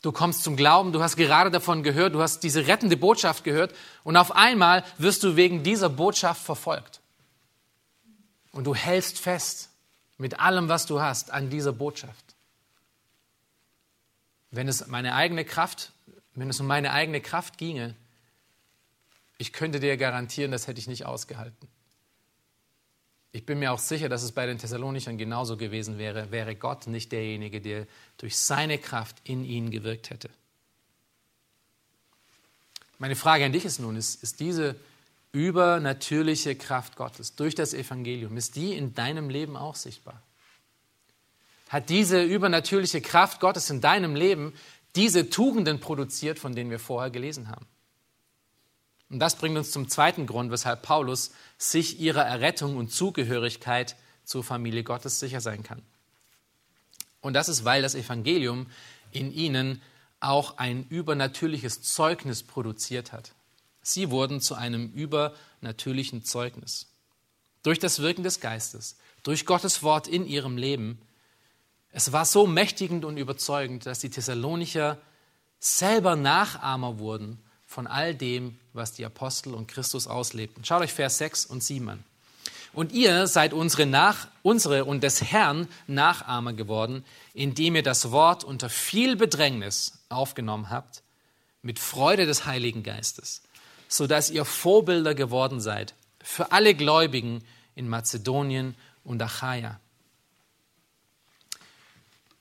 [0.00, 3.74] Du kommst zum Glauben, du hast gerade davon gehört, du hast diese rettende Botschaft gehört
[4.04, 7.02] und auf einmal wirst du wegen dieser Botschaft verfolgt.
[8.56, 9.68] Und du hältst fest
[10.16, 12.24] mit allem, was du hast, an dieser Botschaft.
[14.50, 15.92] Wenn es meine eigene Kraft,
[16.32, 17.94] wenn es um meine eigene Kraft ginge,
[19.36, 21.68] ich könnte dir garantieren, das hätte ich nicht ausgehalten.
[23.32, 26.86] Ich bin mir auch sicher, dass es bei den Thessalonichern genauso gewesen wäre, wäre Gott
[26.86, 30.30] nicht derjenige, der durch seine Kraft in ihnen gewirkt hätte.
[32.96, 34.76] Meine Frage an dich ist nun, ist, ist diese
[35.36, 40.22] übernatürliche Kraft Gottes durch das Evangelium, ist die in deinem Leben auch sichtbar?
[41.68, 44.54] Hat diese übernatürliche Kraft Gottes in deinem Leben
[44.94, 47.66] diese Tugenden produziert, von denen wir vorher gelesen haben?
[49.10, 53.94] Und das bringt uns zum zweiten Grund, weshalb Paulus sich ihrer Errettung und Zugehörigkeit
[54.24, 55.82] zur Familie Gottes sicher sein kann.
[57.20, 58.68] Und das ist, weil das Evangelium
[59.12, 59.82] in ihnen
[60.18, 63.32] auch ein übernatürliches Zeugnis produziert hat.
[63.88, 66.88] Sie wurden zu einem übernatürlichen Zeugnis.
[67.62, 71.00] Durch das Wirken des Geistes, durch Gottes Wort in ihrem Leben.
[71.92, 74.98] Es war so mächtigend und überzeugend, dass die Thessalonicher
[75.60, 80.64] selber Nachahmer wurden von all dem, was die Apostel und Christus auslebten.
[80.64, 82.04] Schaut euch Vers 6 und 7 an.
[82.72, 88.42] Und ihr seid unsere, Nach, unsere und des Herrn Nachahmer geworden, indem ihr das Wort
[88.42, 91.04] unter viel Bedrängnis aufgenommen habt,
[91.62, 93.42] mit Freude des Heiligen Geistes
[93.96, 97.42] sodass ihr Vorbilder geworden seid für alle Gläubigen
[97.74, 99.80] in Mazedonien und Achaia.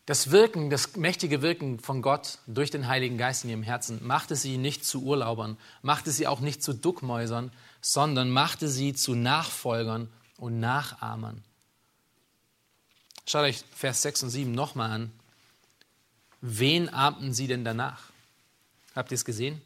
[0.05, 4.35] Das Wirken, das mächtige Wirken von Gott durch den Heiligen Geist in ihrem Herzen machte
[4.35, 10.09] sie nicht zu Urlaubern, machte sie auch nicht zu Duckmäusern, sondern machte sie zu Nachfolgern
[10.37, 11.43] und Nachahmern.
[13.25, 15.11] Schaut euch Vers 6 und 7 nochmal an.
[16.41, 18.11] Wen ahmten sie denn danach?
[18.93, 19.61] Habt ihr es gesehen?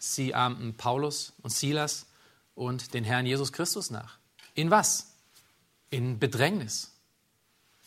[0.00, 2.06] Sie ahmten Paulus und Silas
[2.54, 4.16] und den Herrn Jesus Christus nach.
[4.54, 5.12] In was?
[5.90, 6.90] In Bedrängnis.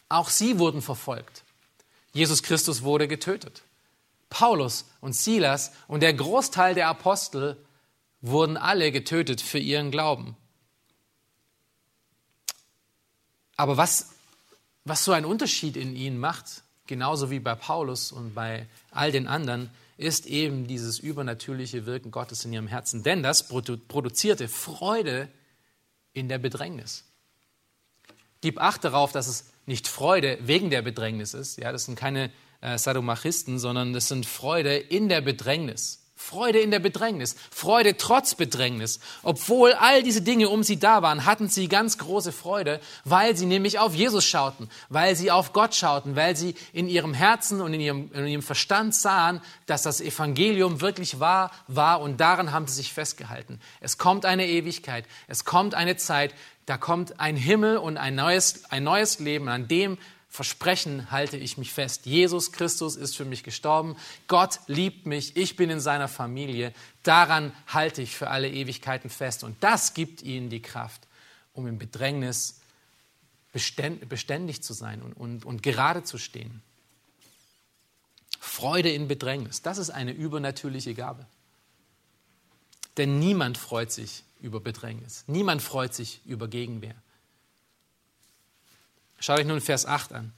[0.10, 1.44] Auch sie wurden verfolgt.
[2.14, 3.64] Jesus Christus wurde getötet.
[4.30, 7.58] Paulus und Silas und der Großteil der Apostel
[8.22, 10.38] wurden alle getötet für ihren Glauben.
[13.56, 14.12] Aber was,
[14.86, 19.28] was so ein Unterschied in ihnen macht, genauso wie bei Paulus und bei all den
[19.28, 23.04] anderen, ist eben dieses übernatürliche Wirken Gottes in ihrem Herzen.
[23.04, 25.30] Denn das produzierte Freude
[26.14, 27.06] in der Bedrängnis.
[28.42, 31.58] Gib Acht darauf, dass es nicht Freude wegen der Bedrängnis ist.
[31.58, 36.03] Ja, das sind keine äh, Sadomachisten, sondern das sind Freude in der Bedrängnis.
[36.24, 39.02] Freude in der Bedrängnis, Freude trotz Bedrängnis.
[39.24, 43.46] Obwohl all diese Dinge um sie da waren, hatten sie ganz große Freude, weil sie
[43.46, 47.74] nämlich auf Jesus schauten, weil sie auf Gott schauten, weil sie in ihrem Herzen und
[47.74, 52.68] in ihrem, in ihrem Verstand sahen, dass das Evangelium wirklich wahr war und daran haben
[52.68, 53.60] sie sich festgehalten.
[53.82, 56.34] Es kommt eine Ewigkeit, es kommt eine Zeit,
[56.66, 59.98] da kommt ein Himmel und ein neues, ein neues Leben, an dem
[60.34, 62.08] Versprechen halte ich mich fest.
[62.08, 63.96] Jesus Christus ist für mich gestorben.
[64.28, 65.38] Gott liebt mich.
[65.38, 66.74] Ich bin in seiner Familie.
[67.04, 69.44] Daran halte ich für alle Ewigkeiten fest.
[69.44, 71.04] Und das gibt ihnen die Kraft,
[71.54, 72.62] um im Bedrängnis
[73.52, 76.64] beständig zu sein und, und, und gerade zu stehen.
[78.40, 81.28] Freude in Bedrängnis, das ist eine übernatürliche Gabe.
[82.98, 85.26] Denn niemand freut sich über Bedrängnis.
[85.28, 86.96] Niemand freut sich über Gegenwehr.
[89.24, 90.34] Schaut euch nun Vers 8 an.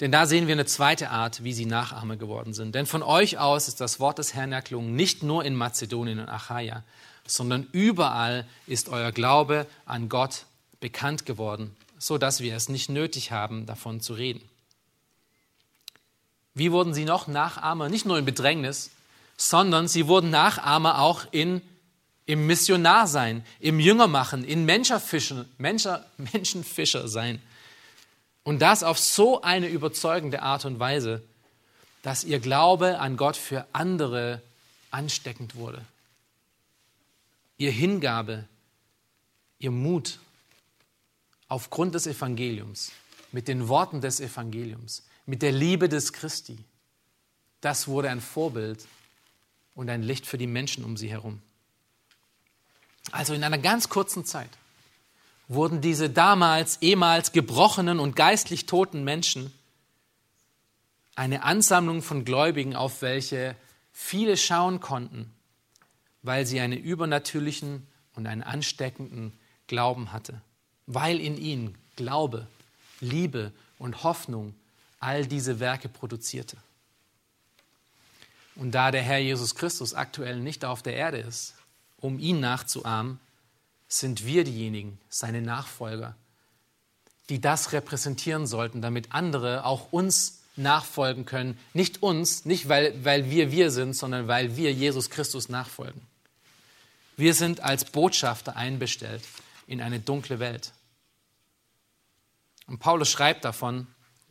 [0.00, 2.74] Denn da sehen wir eine zweite Art, wie sie Nachahmer geworden sind.
[2.74, 6.28] Denn von euch aus ist das Wort des Herrn erklungen, nicht nur in Mazedonien und
[6.28, 6.82] Achaia,
[7.24, 10.46] sondern überall ist euer Glaube an Gott
[10.80, 14.42] bekannt geworden, so dass wir es nicht nötig haben, davon zu reden.
[16.52, 17.88] Wie wurden sie noch Nachahmer?
[17.88, 18.90] Nicht nur in Bedrängnis,
[19.36, 21.62] sondern sie wurden Nachahmer auch in,
[22.26, 25.96] im Missionarsein, im Jüngermachen, in Menschenfischer, Menschen,
[26.32, 27.40] Menschenfischer sein.
[28.42, 31.22] Und das auf so eine überzeugende Art und Weise,
[32.02, 34.42] dass ihr Glaube an Gott für andere
[34.90, 35.84] ansteckend wurde.
[37.58, 38.44] Ihr Hingabe,
[39.58, 40.18] ihr Mut
[41.48, 42.92] aufgrund des Evangeliums,
[43.32, 46.58] mit den Worten des Evangeliums, mit der Liebe des Christi,
[47.60, 48.86] das wurde ein Vorbild
[49.74, 51.40] und ein Licht für die Menschen um sie herum.
[53.12, 54.50] Also in einer ganz kurzen Zeit
[55.48, 59.52] wurden diese damals ehemals gebrochenen und geistlich toten Menschen
[61.14, 63.56] eine Ansammlung von Gläubigen, auf welche
[63.92, 65.32] viele schauen konnten,
[66.22, 69.32] weil sie einen übernatürlichen und einen ansteckenden
[69.66, 70.40] Glauben hatte,
[70.86, 72.46] weil in ihnen Glaube,
[73.00, 74.54] Liebe und Hoffnung
[75.00, 76.56] all diese Werke produzierte.
[78.54, 81.54] Und da der Herr Jesus Christus aktuell nicht auf der Erde ist,
[82.06, 83.18] um ihn nachzuahmen,
[83.88, 86.14] sind wir diejenigen, seine Nachfolger,
[87.28, 91.58] die das repräsentieren sollten, damit andere auch uns nachfolgen können.
[91.74, 96.00] Nicht uns, nicht weil, weil wir wir sind, sondern weil wir Jesus Christus nachfolgen.
[97.16, 99.22] Wir sind als Botschafter einbestellt
[99.66, 100.72] in eine dunkle Welt.
[102.68, 103.88] Und Paulus schreibt davon,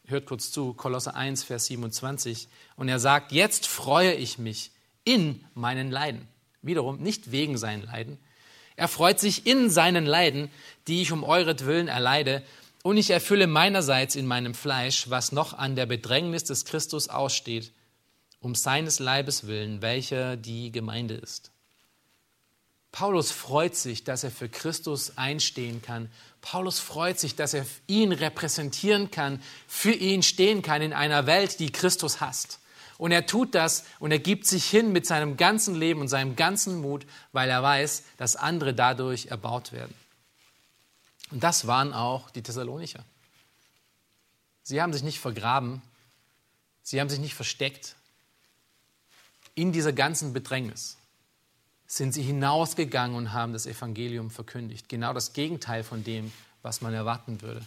[0.08, 2.48] hört kurz zu, Kolosse 1, Vers 27.
[2.78, 4.72] Und er sagt, jetzt freue ich mich
[5.04, 6.28] in meinen Leiden.
[6.66, 8.18] Wiederum nicht wegen seinen Leiden.
[8.76, 10.50] Er freut sich in seinen Leiden,
[10.88, 12.44] die ich um euretwillen erleide.
[12.84, 17.72] Und ich erfülle meinerseits in meinem Fleisch, was noch an der Bedrängnis des Christus aussteht,
[18.40, 21.52] um seines Leibes willen, welcher die Gemeinde ist.
[22.92, 26.10] Paulus freut sich, dass er für Christus einstehen kann.
[26.40, 31.60] Paulus freut sich, dass er ihn repräsentieren kann, für ihn stehen kann in einer Welt,
[31.60, 32.60] die Christus hasst.
[32.98, 36.36] Und er tut das und er gibt sich hin mit seinem ganzen Leben und seinem
[36.36, 39.94] ganzen Mut, weil er weiß, dass andere dadurch erbaut werden.
[41.32, 43.04] Und das waren auch die Thessalonicher.
[44.64, 45.82] Sie haben sich nicht vergraben,
[46.84, 47.96] sie haben sich nicht versteckt
[49.56, 50.98] in dieser ganzen Bedrängnis
[51.88, 54.90] sind sie hinausgegangen und haben das Evangelium verkündigt.
[54.90, 56.32] Genau das Gegenteil von dem,
[56.62, 57.66] was man erwarten würde.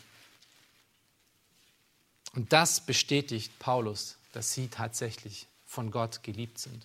[2.35, 6.85] Und das bestätigt Paulus, dass sie tatsächlich von Gott geliebt sind.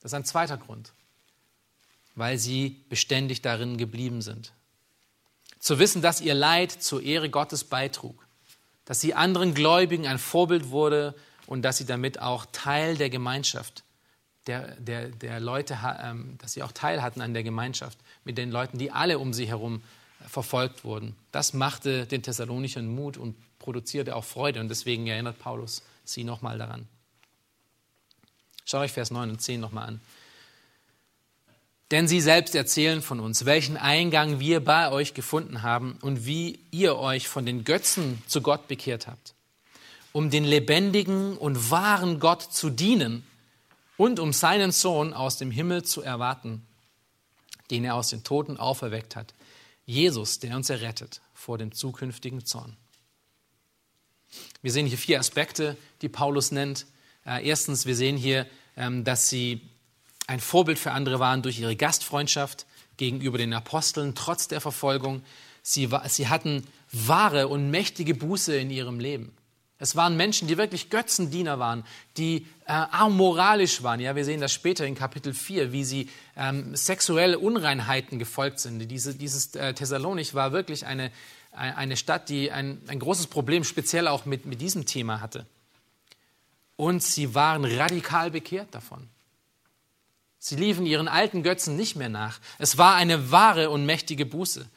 [0.00, 0.92] Das ist ein zweiter Grund,
[2.14, 4.52] weil sie beständig darin geblieben sind.
[5.58, 8.26] Zu wissen, dass ihr Leid zur Ehre Gottes beitrug,
[8.84, 11.14] dass sie anderen Gläubigen ein Vorbild wurde
[11.46, 13.82] und dass sie damit auch Teil der Gemeinschaft
[14.48, 18.50] der, der, der Leute, ähm, dass sie auch Teil hatten an der Gemeinschaft mit den
[18.50, 19.82] Leuten, die alle um sie herum
[20.20, 21.14] äh, verfolgt wurden.
[21.32, 26.58] Das machte den Thessalonichern Mut und produzierte auch Freude und deswegen erinnert Paulus sie nochmal
[26.58, 26.88] daran.
[28.64, 30.00] Schaut euch Vers 9 und 10 nochmal an.
[31.90, 36.58] Denn sie selbst erzählen von uns, welchen Eingang wir bei euch gefunden haben und wie
[36.70, 39.34] ihr euch von den Götzen zu Gott bekehrt habt,
[40.12, 43.24] um den lebendigen und wahren Gott zu dienen
[43.96, 46.66] und um seinen Sohn aus dem Himmel zu erwarten,
[47.70, 49.32] den er aus den Toten auferweckt hat,
[49.86, 52.76] Jesus, der uns errettet vor dem zukünftigen Zorn.
[54.62, 56.86] Wir sehen hier vier Aspekte, die Paulus nennt.
[57.24, 59.60] Äh, erstens, wir sehen hier, ähm, dass sie
[60.26, 62.66] ein Vorbild für andere waren durch ihre Gastfreundschaft
[62.96, 65.22] gegenüber den Aposteln, trotz der Verfolgung.
[65.62, 69.32] Sie, sie hatten wahre und mächtige Buße in ihrem Leben.
[69.80, 71.84] Es waren Menschen, die wirklich Götzendiener waren,
[72.16, 74.00] die äh, amoralisch waren.
[74.00, 78.80] Ja, wir sehen das später in Kapitel 4, wie sie ähm, sexuelle Unreinheiten gefolgt sind.
[78.90, 81.12] Diese, dieses äh, Thessalonich war wirklich eine,
[81.52, 85.46] eine Stadt, die ein, ein großes Problem speziell auch mit, mit diesem Thema hatte.
[86.76, 89.08] Und sie waren radikal bekehrt davon.
[90.38, 92.38] Sie liefen ihren alten Götzen nicht mehr nach.
[92.58, 94.68] Es war eine wahre und mächtige Buße.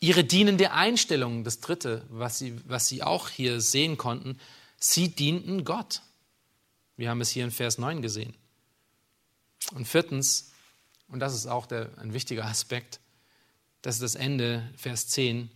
[0.00, 4.38] Ihre dienende Einstellung, das dritte, was sie, was sie auch hier sehen konnten,
[4.78, 6.02] sie dienten Gott.
[6.96, 8.34] Wir haben es hier in Vers 9 gesehen.
[9.72, 10.52] Und viertens,
[11.08, 13.00] und das ist auch der, ein wichtiger Aspekt,
[13.86, 15.50] das ist das Ende, Vers 10,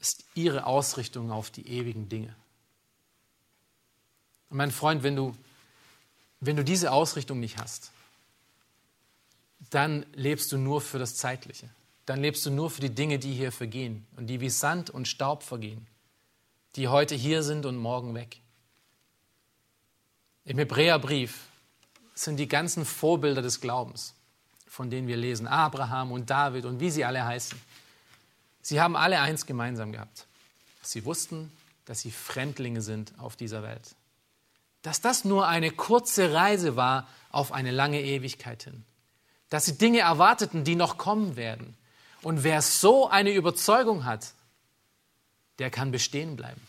[0.00, 2.34] ist ihre Ausrichtung auf die ewigen Dinge.
[4.50, 5.34] Und mein Freund, wenn du,
[6.40, 7.90] wenn du diese Ausrichtung nicht hast,
[9.70, 11.68] dann lebst du nur für das Zeitliche
[12.06, 15.08] dann lebst du nur für die Dinge, die hier vergehen und die wie Sand und
[15.08, 15.86] Staub vergehen.
[16.76, 18.40] die heute hier sind und morgen weg.
[20.44, 21.46] Im Hebräerbrief
[22.14, 24.13] sind die ganzen Vorbilder des Glaubens,
[24.74, 27.56] von denen wir lesen, Abraham und David und wie sie alle heißen.
[28.60, 30.26] Sie haben alle eins gemeinsam gehabt.
[30.82, 31.52] Sie wussten,
[31.84, 33.94] dass sie Fremdlinge sind auf dieser Welt.
[34.82, 38.84] Dass das nur eine kurze Reise war auf eine lange Ewigkeit hin.
[39.48, 41.76] Dass sie Dinge erwarteten, die noch kommen werden.
[42.22, 44.32] Und wer so eine Überzeugung hat,
[45.60, 46.60] der kann bestehen bleiben.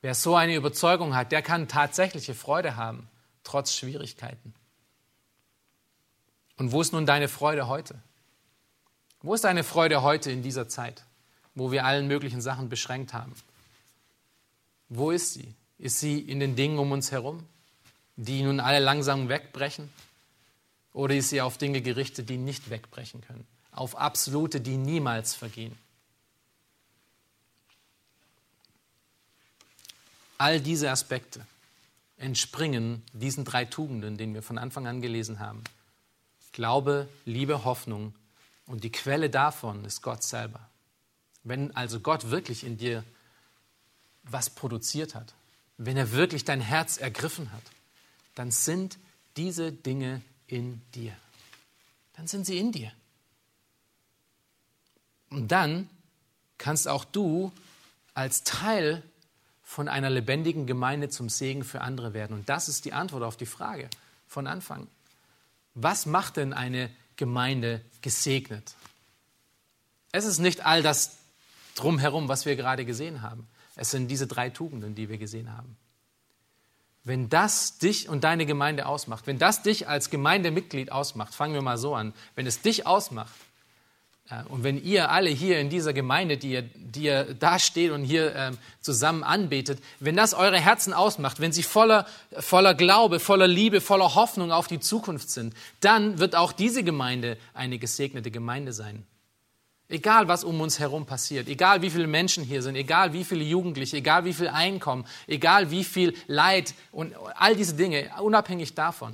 [0.00, 3.08] Wer so eine Überzeugung hat, der kann tatsächliche Freude haben,
[3.42, 4.54] trotz Schwierigkeiten.
[6.60, 7.98] Und wo ist nun deine Freude heute?
[9.22, 11.06] Wo ist deine Freude heute in dieser Zeit,
[11.54, 13.32] wo wir allen möglichen Sachen beschränkt haben?
[14.90, 15.54] Wo ist sie?
[15.78, 17.46] Ist sie in den Dingen um uns herum,
[18.16, 19.88] die nun alle langsam wegbrechen?
[20.92, 23.46] Oder ist sie auf Dinge gerichtet, die nicht wegbrechen können?
[23.72, 25.78] Auf absolute, die niemals vergehen?
[30.36, 31.40] All diese Aspekte
[32.18, 35.64] entspringen diesen drei Tugenden, den wir von Anfang an gelesen haben.
[36.60, 38.14] Glaube, Liebe, Hoffnung
[38.66, 40.60] und die Quelle davon ist Gott selber.
[41.42, 43.02] Wenn also Gott wirklich in dir
[44.24, 45.32] was produziert hat,
[45.78, 47.62] wenn er wirklich dein Herz ergriffen hat,
[48.34, 48.98] dann sind
[49.38, 51.16] diese Dinge in dir.
[52.12, 52.92] Dann sind sie in dir.
[55.30, 55.88] Und dann
[56.58, 57.52] kannst auch du
[58.12, 59.02] als Teil
[59.62, 62.36] von einer lebendigen Gemeinde zum Segen für andere werden.
[62.36, 63.88] Und das ist die Antwort auf die Frage
[64.26, 64.88] von Anfang.
[65.74, 68.74] Was macht denn eine Gemeinde gesegnet?
[70.12, 71.18] Es ist nicht all das
[71.74, 73.46] drumherum, was wir gerade gesehen haben.
[73.76, 75.76] Es sind diese drei Tugenden, die wir gesehen haben.
[77.02, 81.62] Wenn das dich und deine Gemeinde ausmacht, wenn das dich als Gemeindemitglied ausmacht, fangen wir
[81.62, 83.32] mal so an, wenn es dich ausmacht,
[84.48, 88.04] und wenn ihr alle hier in dieser Gemeinde, die ihr, die ihr da steht und
[88.04, 92.06] hier ähm, zusammen anbetet, wenn das eure Herzen ausmacht, wenn sie voller,
[92.38, 97.38] voller Glaube, voller Liebe, voller Hoffnung auf die Zukunft sind, dann wird auch diese Gemeinde
[97.54, 99.04] eine gesegnete Gemeinde sein.
[99.88, 103.42] Egal, was um uns herum passiert, egal wie viele Menschen hier sind, egal wie viele
[103.42, 109.12] Jugendliche, egal wie viel Einkommen, egal wie viel Leid und all diese Dinge, unabhängig davon,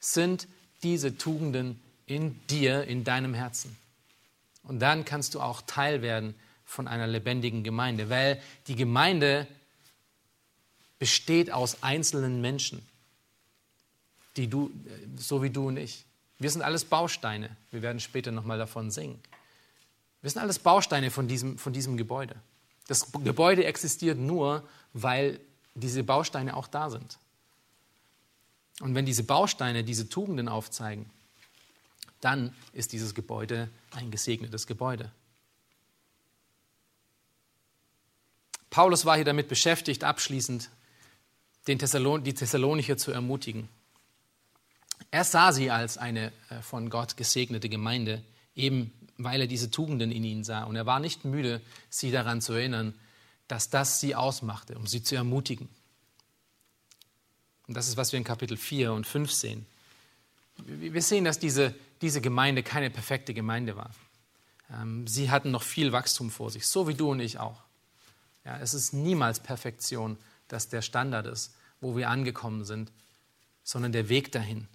[0.00, 0.48] sind
[0.82, 3.76] diese Tugenden in dir, in deinem Herzen.
[4.64, 6.34] Und dann kannst du auch Teil werden
[6.64, 9.46] von einer lebendigen Gemeinde, weil die Gemeinde
[10.98, 12.86] besteht aus einzelnen Menschen,
[14.36, 14.70] die du,
[15.16, 16.04] so wie du und ich.
[16.38, 17.54] Wir sind alles Bausteine.
[17.70, 19.20] Wir werden später nochmal davon singen.
[20.22, 22.34] Wir sind alles Bausteine von diesem, von diesem Gebäude.
[22.86, 25.40] Das Gebäude existiert nur, weil
[25.74, 27.18] diese Bausteine auch da sind.
[28.80, 31.08] Und wenn diese Bausteine diese Tugenden aufzeigen,
[32.24, 35.10] dann ist dieses Gebäude ein gesegnetes Gebäude.
[38.70, 40.70] Paulus war hier damit beschäftigt, abschließend
[41.68, 43.68] den Thessalon die Thessalonicher zu ermutigen.
[45.10, 48.22] Er sah sie als eine äh, von Gott gesegnete Gemeinde,
[48.56, 50.64] eben weil er diese Tugenden in ihnen sah.
[50.64, 52.94] Und er war nicht müde, sie daran zu erinnern,
[53.46, 55.68] dass das sie ausmachte, um sie zu ermutigen.
[57.66, 59.66] Und das ist, was wir in Kapitel 4 und 5 sehen.
[60.56, 63.90] Wir sehen, dass diese, diese Gemeinde keine perfekte Gemeinde war.
[64.70, 67.62] Ähm, sie hatten noch viel Wachstum vor sich, so wie du und ich auch.
[68.44, 70.16] Ja, es ist niemals Perfektion,
[70.48, 72.92] dass der Standard ist, wo wir angekommen sind,
[73.62, 74.68] sondern der Weg dahin.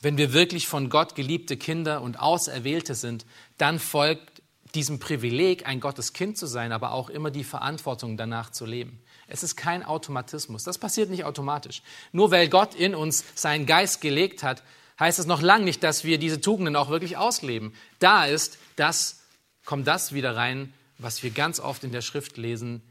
[0.00, 3.24] Wenn wir wirklich von Gott geliebte Kinder und Auserwählte sind,
[3.56, 4.42] dann folgt
[4.74, 9.00] diesem Privileg, ein Gottes Kind zu sein, aber auch immer die Verantwortung danach zu leben.
[9.26, 10.64] Es ist kein Automatismus.
[10.64, 11.82] Das passiert nicht automatisch.
[12.12, 14.62] Nur weil Gott in uns seinen Geist gelegt hat,
[14.98, 17.74] heißt es noch lange nicht, dass wir diese Tugenden auch wirklich ausleben.
[17.98, 19.20] Da ist das,
[19.64, 22.82] kommt das wieder rein, was wir ganz oft in der Schrift lesen,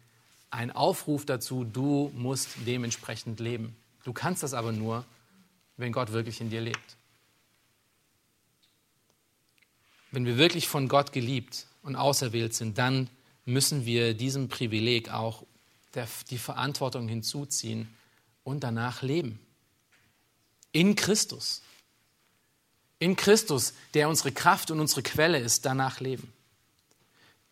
[0.50, 3.76] ein Aufruf dazu, du musst dementsprechend leben.
[4.04, 5.04] Du kannst das aber nur,
[5.78, 6.98] wenn Gott wirklich in dir lebt.
[10.12, 13.10] Wenn wir wirklich von Gott geliebt und auserwählt sind, dann
[13.46, 15.44] müssen wir diesem Privileg auch
[15.94, 17.94] der, die Verantwortung hinzuziehen
[18.44, 19.40] und danach leben.
[20.72, 21.62] In Christus.
[23.00, 26.32] In Christus, der unsere Kraft und unsere Quelle ist, danach leben.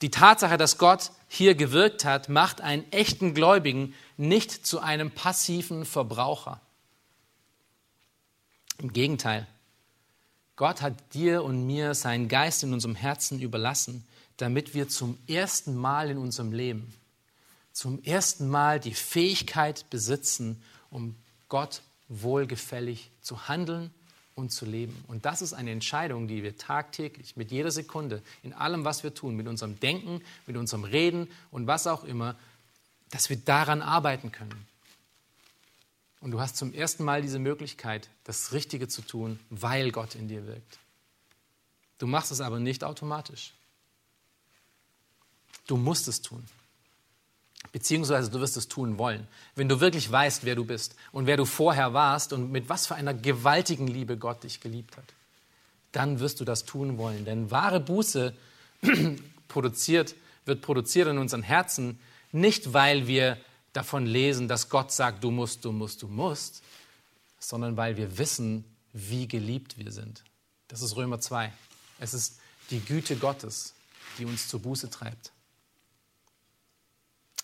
[0.02, 5.86] Die Tatsache, dass Gott hier gewirkt hat, macht einen echten Gläubigen nicht zu einem passiven
[5.86, 6.60] Verbraucher.
[8.80, 9.46] Im Gegenteil,
[10.56, 15.76] Gott hat dir und mir seinen Geist in unserem Herzen überlassen, damit wir zum ersten
[15.76, 16.92] Mal in unserem Leben
[17.74, 21.16] zum ersten Mal die Fähigkeit besitzen, um
[21.50, 23.94] Gott wohlgefällig zu handeln
[24.36, 25.04] und zu leben.
[25.08, 29.14] Und das ist eine Entscheidung, die wir tagtäglich, mit jeder Sekunde, in allem, was wir
[29.14, 32.36] tun, mit unserem Denken, mit unserem Reden und was auch immer,
[33.10, 34.68] dass wir daran arbeiten können.
[36.22, 40.28] Und du hast zum ersten Mal diese Möglichkeit, das Richtige zu tun, weil Gott in
[40.28, 40.80] dir wirkt.
[41.98, 43.54] Du machst es aber nicht automatisch.
[45.68, 46.44] Du musst es tun.
[47.72, 49.28] Beziehungsweise du wirst es tun wollen.
[49.56, 52.88] Wenn du wirklich weißt, wer du bist und wer du vorher warst und mit was
[52.88, 55.06] für einer gewaltigen Liebe Gott dich geliebt hat,
[55.92, 57.24] dann wirst du das tun wollen.
[57.24, 58.34] Denn wahre Buße
[59.48, 62.00] produziert, wird produziert in unseren Herzen,
[62.32, 63.38] nicht weil wir
[63.74, 66.64] davon lesen, dass Gott sagt, du musst, du musst, du musst,
[67.40, 70.24] sondern weil wir wissen, wie geliebt wir sind.
[70.68, 71.52] Das ist Römer 2.
[72.00, 72.40] Es ist
[72.70, 73.74] die Güte Gottes,
[74.18, 75.32] die uns zur Buße treibt.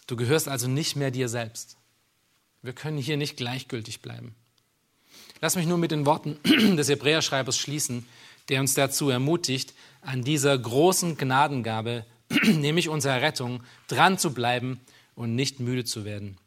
[0.07, 1.77] Du gehörst also nicht mehr dir selbst.
[2.61, 4.35] Wir können hier nicht gleichgültig bleiben.
[5.41, 6.39] Lass mich nur mit den Worten
[6.77, 8.07] des Hebräerschreibers schließen,
[8.49, 12.05] der uns dazu ermutigt, an dieser großen Gnadengabe,
[12.43, 14.79] nämlich unserer Rettung, dran zu bleiben
[15.15, 16.37] und nicht müde zu werden.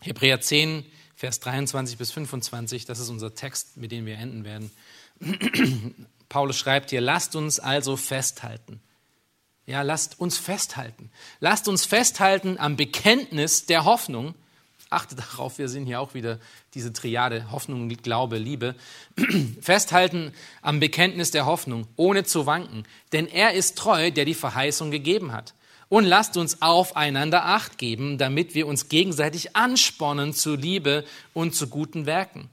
[0.00, 0.84] Hebräer 10,
[1.16, 4.70] Vers 23 bis 25, das ist unser Text, mit dem wir enden werden.
[6.28, 8.80] Paulus schreibt hier, lasst uns also festhalten
[9.66, 11.10] ja, lasst uns festhalten.
[11.40, 14.34] Lasst uns festhalten am Bekenntnis der Hoffnung.
[14.90, 16.38] Achtet darauf, wir sehen hier auch wieder
[16.74, 18.74] diese Triade Hoffnung, Glaube, Liebe.
[19.60, 22.84] Festhalten am Bekenntnis der Hoffnung, ohne zu wanken.
[23.12, 25.54] Denn er ist treu, der die Verheißung gegeben hat.
[25.88, 31.04] Und lasst uns aufeinander Acht geben, damit wir uns gegenseitig anspornen zu Liebe
[31.34, 32.50] und zu guten Werken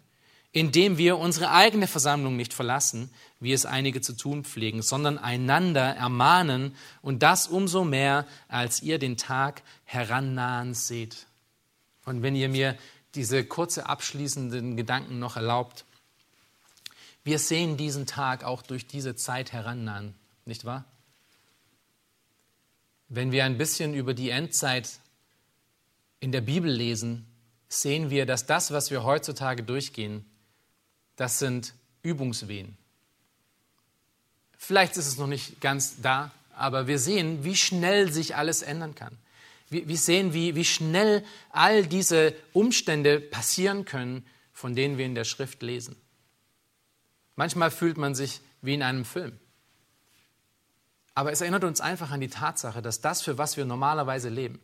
[0.52, 5.96] indem wir unsere eigene Versammlung nicht verlassen, wie es einige zu tun pflegen, sondern einander
[5.96, 11.28] ermahnen und das umso mehr, als ihr den Tag herannahen seht.
[12.06, 12.78] Und wenn ihr mir
[13.16, 15.86] diese kurze abschließenden Gedanken noch erlaubt,
[17.24, 20.86] wir sehen diesen Tag auch durch diese Zeit herannahen, nicht wahr?
[23.08, 25.00] Wenn wir ein bisschen über die Endzeit
[26.20, 27.28] in der Bibel lesen,
[27.68, 30.26] sehen wir, dass das, was wir heutzutage durchgehen,
[31.20, 32.78] das sind Übungswehen.
[34.58, 38.96] Vielleicht ist es noch nicht ganz da, aber wir sehen, wie schnell sich alles ändern
[38.96, 39.18] kann.
[39.70, 45.16] Wir, wir sehen, wie, wie schnell all diese Umstände passieren können, von denen wir in
[45.16, 45.98] der Schrift lesen.
[47.36, 49.38] Manchmal fühlt man sich wie in einem Film.
[51.16, 54.62] Aber es erinnert uns einfach an die Tatsache, dass das, für was wir normalerweise leben,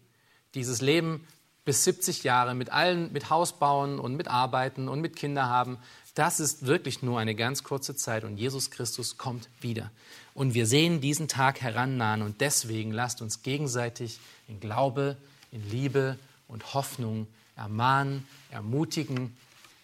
[0.53, 1.27] dieses Leben
[1.65, 5.79] bis 70 Jahre mit allen, mit Haus bauen und mit Arbeiten und mit Kinder haben,
[6.15, 9.91] das ist wirklich nur eine ganz kurze Zeit und Jesus Christus kommt wieder.
[10.33, 15.17] Und wir sehen diesen Tag herannahen und deswegen lasst uns gegenseitig in Glaube,
[15.51, 19.35] in Liebe und Hoffnung ermahnen, ermutigen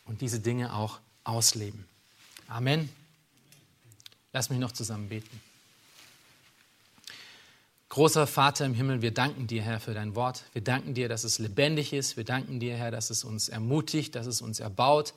[0.05, 1.85] und diese Dinge auch ausleben.
[2.47, 2.89] Amen.
[4.33, 5.41] Lass mich noch zusammen beten.
[7.89, 10.45] Großer Vater im Himmel, wir danken dir, Herr, für dein Wort.
[10.53, 12.15] Wir danken dir, dass es lebendig ist.
[12.15, 15.13] Wir danken dir, Herr, dass es uns ermutigt, dass es uns erbaut,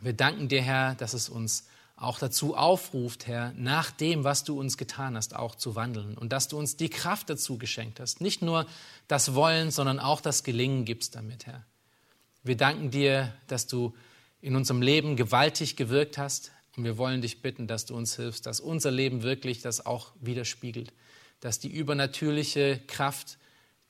[0.00, 4.58] wir danken dir, Herr, dass es uns auch dazu aufruft, Herr, nach dem, was du
[4.58, 8.20] uns getan hast, auch zu wandeln und dass du uns die Kraft dazu geschenkt hast.
[8.20, 8.66] Nicht nur
[9.08, 11.64] das Wollen, sondern auch das Gelingen gibst damit, Herr.
[12.44, 13.94] Wir danken dir, dass du
[14.40, 18.46] in unserem Leben gewaltig gewirkt hast und wir wollen dich bitten, dass du uns hilfst,
[18.46, 20.92] dass unser Leben wirklich das auch widerspiegelt,
[21.40, 23.38] dass die übernatürliche Kraft,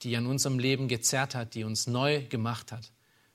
[0.03, 2.91] die an unserem Leben gezerrt hat, die uns neu gemacht hat,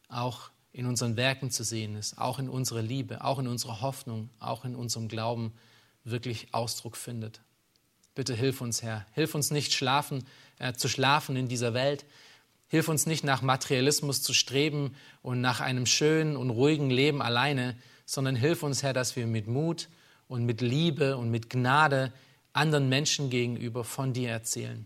[0.08, 4.30] auch in unseren Werken zu sehen ist, auch in unserer Liebe, auch in unserer Hoffnung,
[4.40, 5.54] auch in unserem Glauben
[6.04, 7.42] wirklich Ausdruck findet.
[8.16, 9.06] Bitte hilf uns, Herr.
[9.14, 10.26] Hilf uns nicht schlafen,
[10.58, 12.06] äh, zu schlafen in dieser Welt.
[12.68, 17.78] Hilf uns nicht nach Materialismus zu streben und nach einem schönen und ruhigen Leben alleine,
[18.06, 19.90] sondern hilf uns, Herr, dass wir mit Mut
[20.28, 22.12] und mit Liebe und mit Gnade
[22.52, 24.86] anderen Menschen gegenüber von dir erzählen.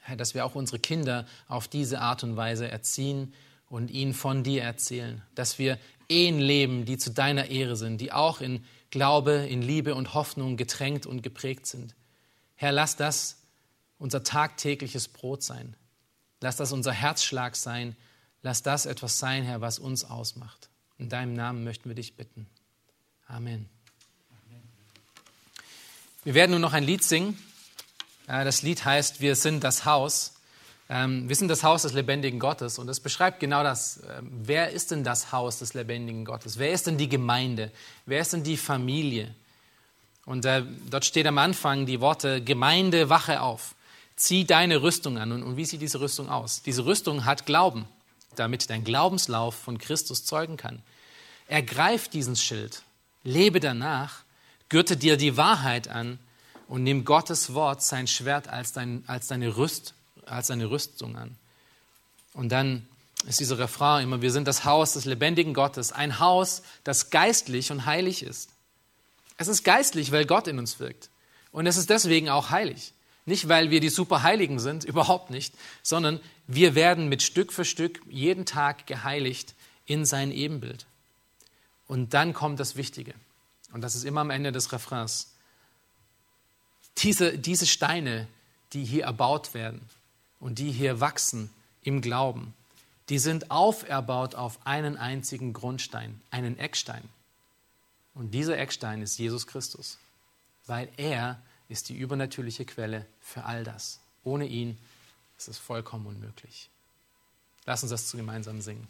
[0.00, 3.32] Herr, dass wir auch unsere Kinder auf diese Art und Weise erziehen
[3.68, 8.12] und ihnen von dir erzählen, dass wir Ehen leben, die zu deiner Ehre sind, die
[8.12, 11.94] auch in Glaube, in Liebe und Hoffnung getränkt und geprägt sind.
[12.54, 13.36] Herr, lass das
[13.98, 15.76] unser tagtägliches Brot sein.
[16.40, 17.96] Lass das unser Herzschlag sein.
[18.42, 20.70] Lass das etwas sein, Herr, was uns ausmacht.
[20.96, 22.46] In deinem Namen möchten wir dich bitten.
[23.26, 23.68] Amen.
[26.24, 27.38] Wir werden nun noch ein Lied singen.
[28.26, 30.34] Äh, das Lied heißt Wir sind das Haus.
[30.88, 34.00] Ähm, wir sind das Haus des lebendigen Gottes und es beschreibt genau das.
[34.08, 36.58] Ähm, wer ist denn das Haus des lebendigen Gottes?
[36.58, 37.70] Wer ist denn die Gemeinde?
[38.06, 39.34] Wer ist denn die Familie?
[40.24, 43.74] Und äh, dort steht am Anfang die Worte Gemeinde, wache auf,
[44.16, 45.32] zieh deine Rüstung an.
[45.32, 46.62] Und, und wie sieht diese Rüstung aus?
[46.62, 47.86] Diese Rüstung hat Glauben,
[48.36, 50.82] damit dein Glaubenslauf von Christus zeugen kann.
[51.48, 52.82] Ergreif diesen Schild
[53.24, 54.22] Lebe danach,
[54.68, 56.18] gürte dir die Wahrheit an
[56.68, 59.94] und nimm Gottes Wort, sein Schwert, als, dein, als, deine, Rüst,
[60.30, 61.36] als deine Rüstung an.
[62.34, 62.86] Und dann
[63.26, 67.72] ist dieser Refrain immer, wir sind das Haus des lebendigen Gottes, ein Haus, das geistlich
[67.72, 68.50] und heilig ist.
[69.36, 71.10] Es ist geistlich, weil Gott in uns wirkt.
[71.50, 72.92] Und es ist deswegen auch heilig.
[73.26, 78.00] Nicht, weil wir die Superheiligen sind, überhaupt nicht, sondern wir werden mit Stück für Stück
[78.08, 79.54] jeden Tag geheiligt
[79.86, 80.86] in sein Ebenbild.
[81.86, 83.14] Und dann kommt das Wichtige.
[83.72, 85.34] Und das ist immer am Ende des Refrains.
[86.98, 88.28] Diese, diese Steine,
[88.72, 89.80] die hier erbaut werden
[90.40, 91.50] und die hier wachsen
[91.82, 92.54] im Glauben,
[93.08, 97.02] die sind auferbaut auf einen einzigen Grundstein, einen Eckstein.
[98.14, 99.98] Und dieser Eckstein ist Jesus Christus,
[100.66, 104.00] weil er ist die übernatürliche Quelle für all das.
[104.24, 104.78] Ohne ihn
[105.38, 106.68] ist es vollkommen unmöglich.
[107.64, 108.86] Lass uns das gemeinsam singen.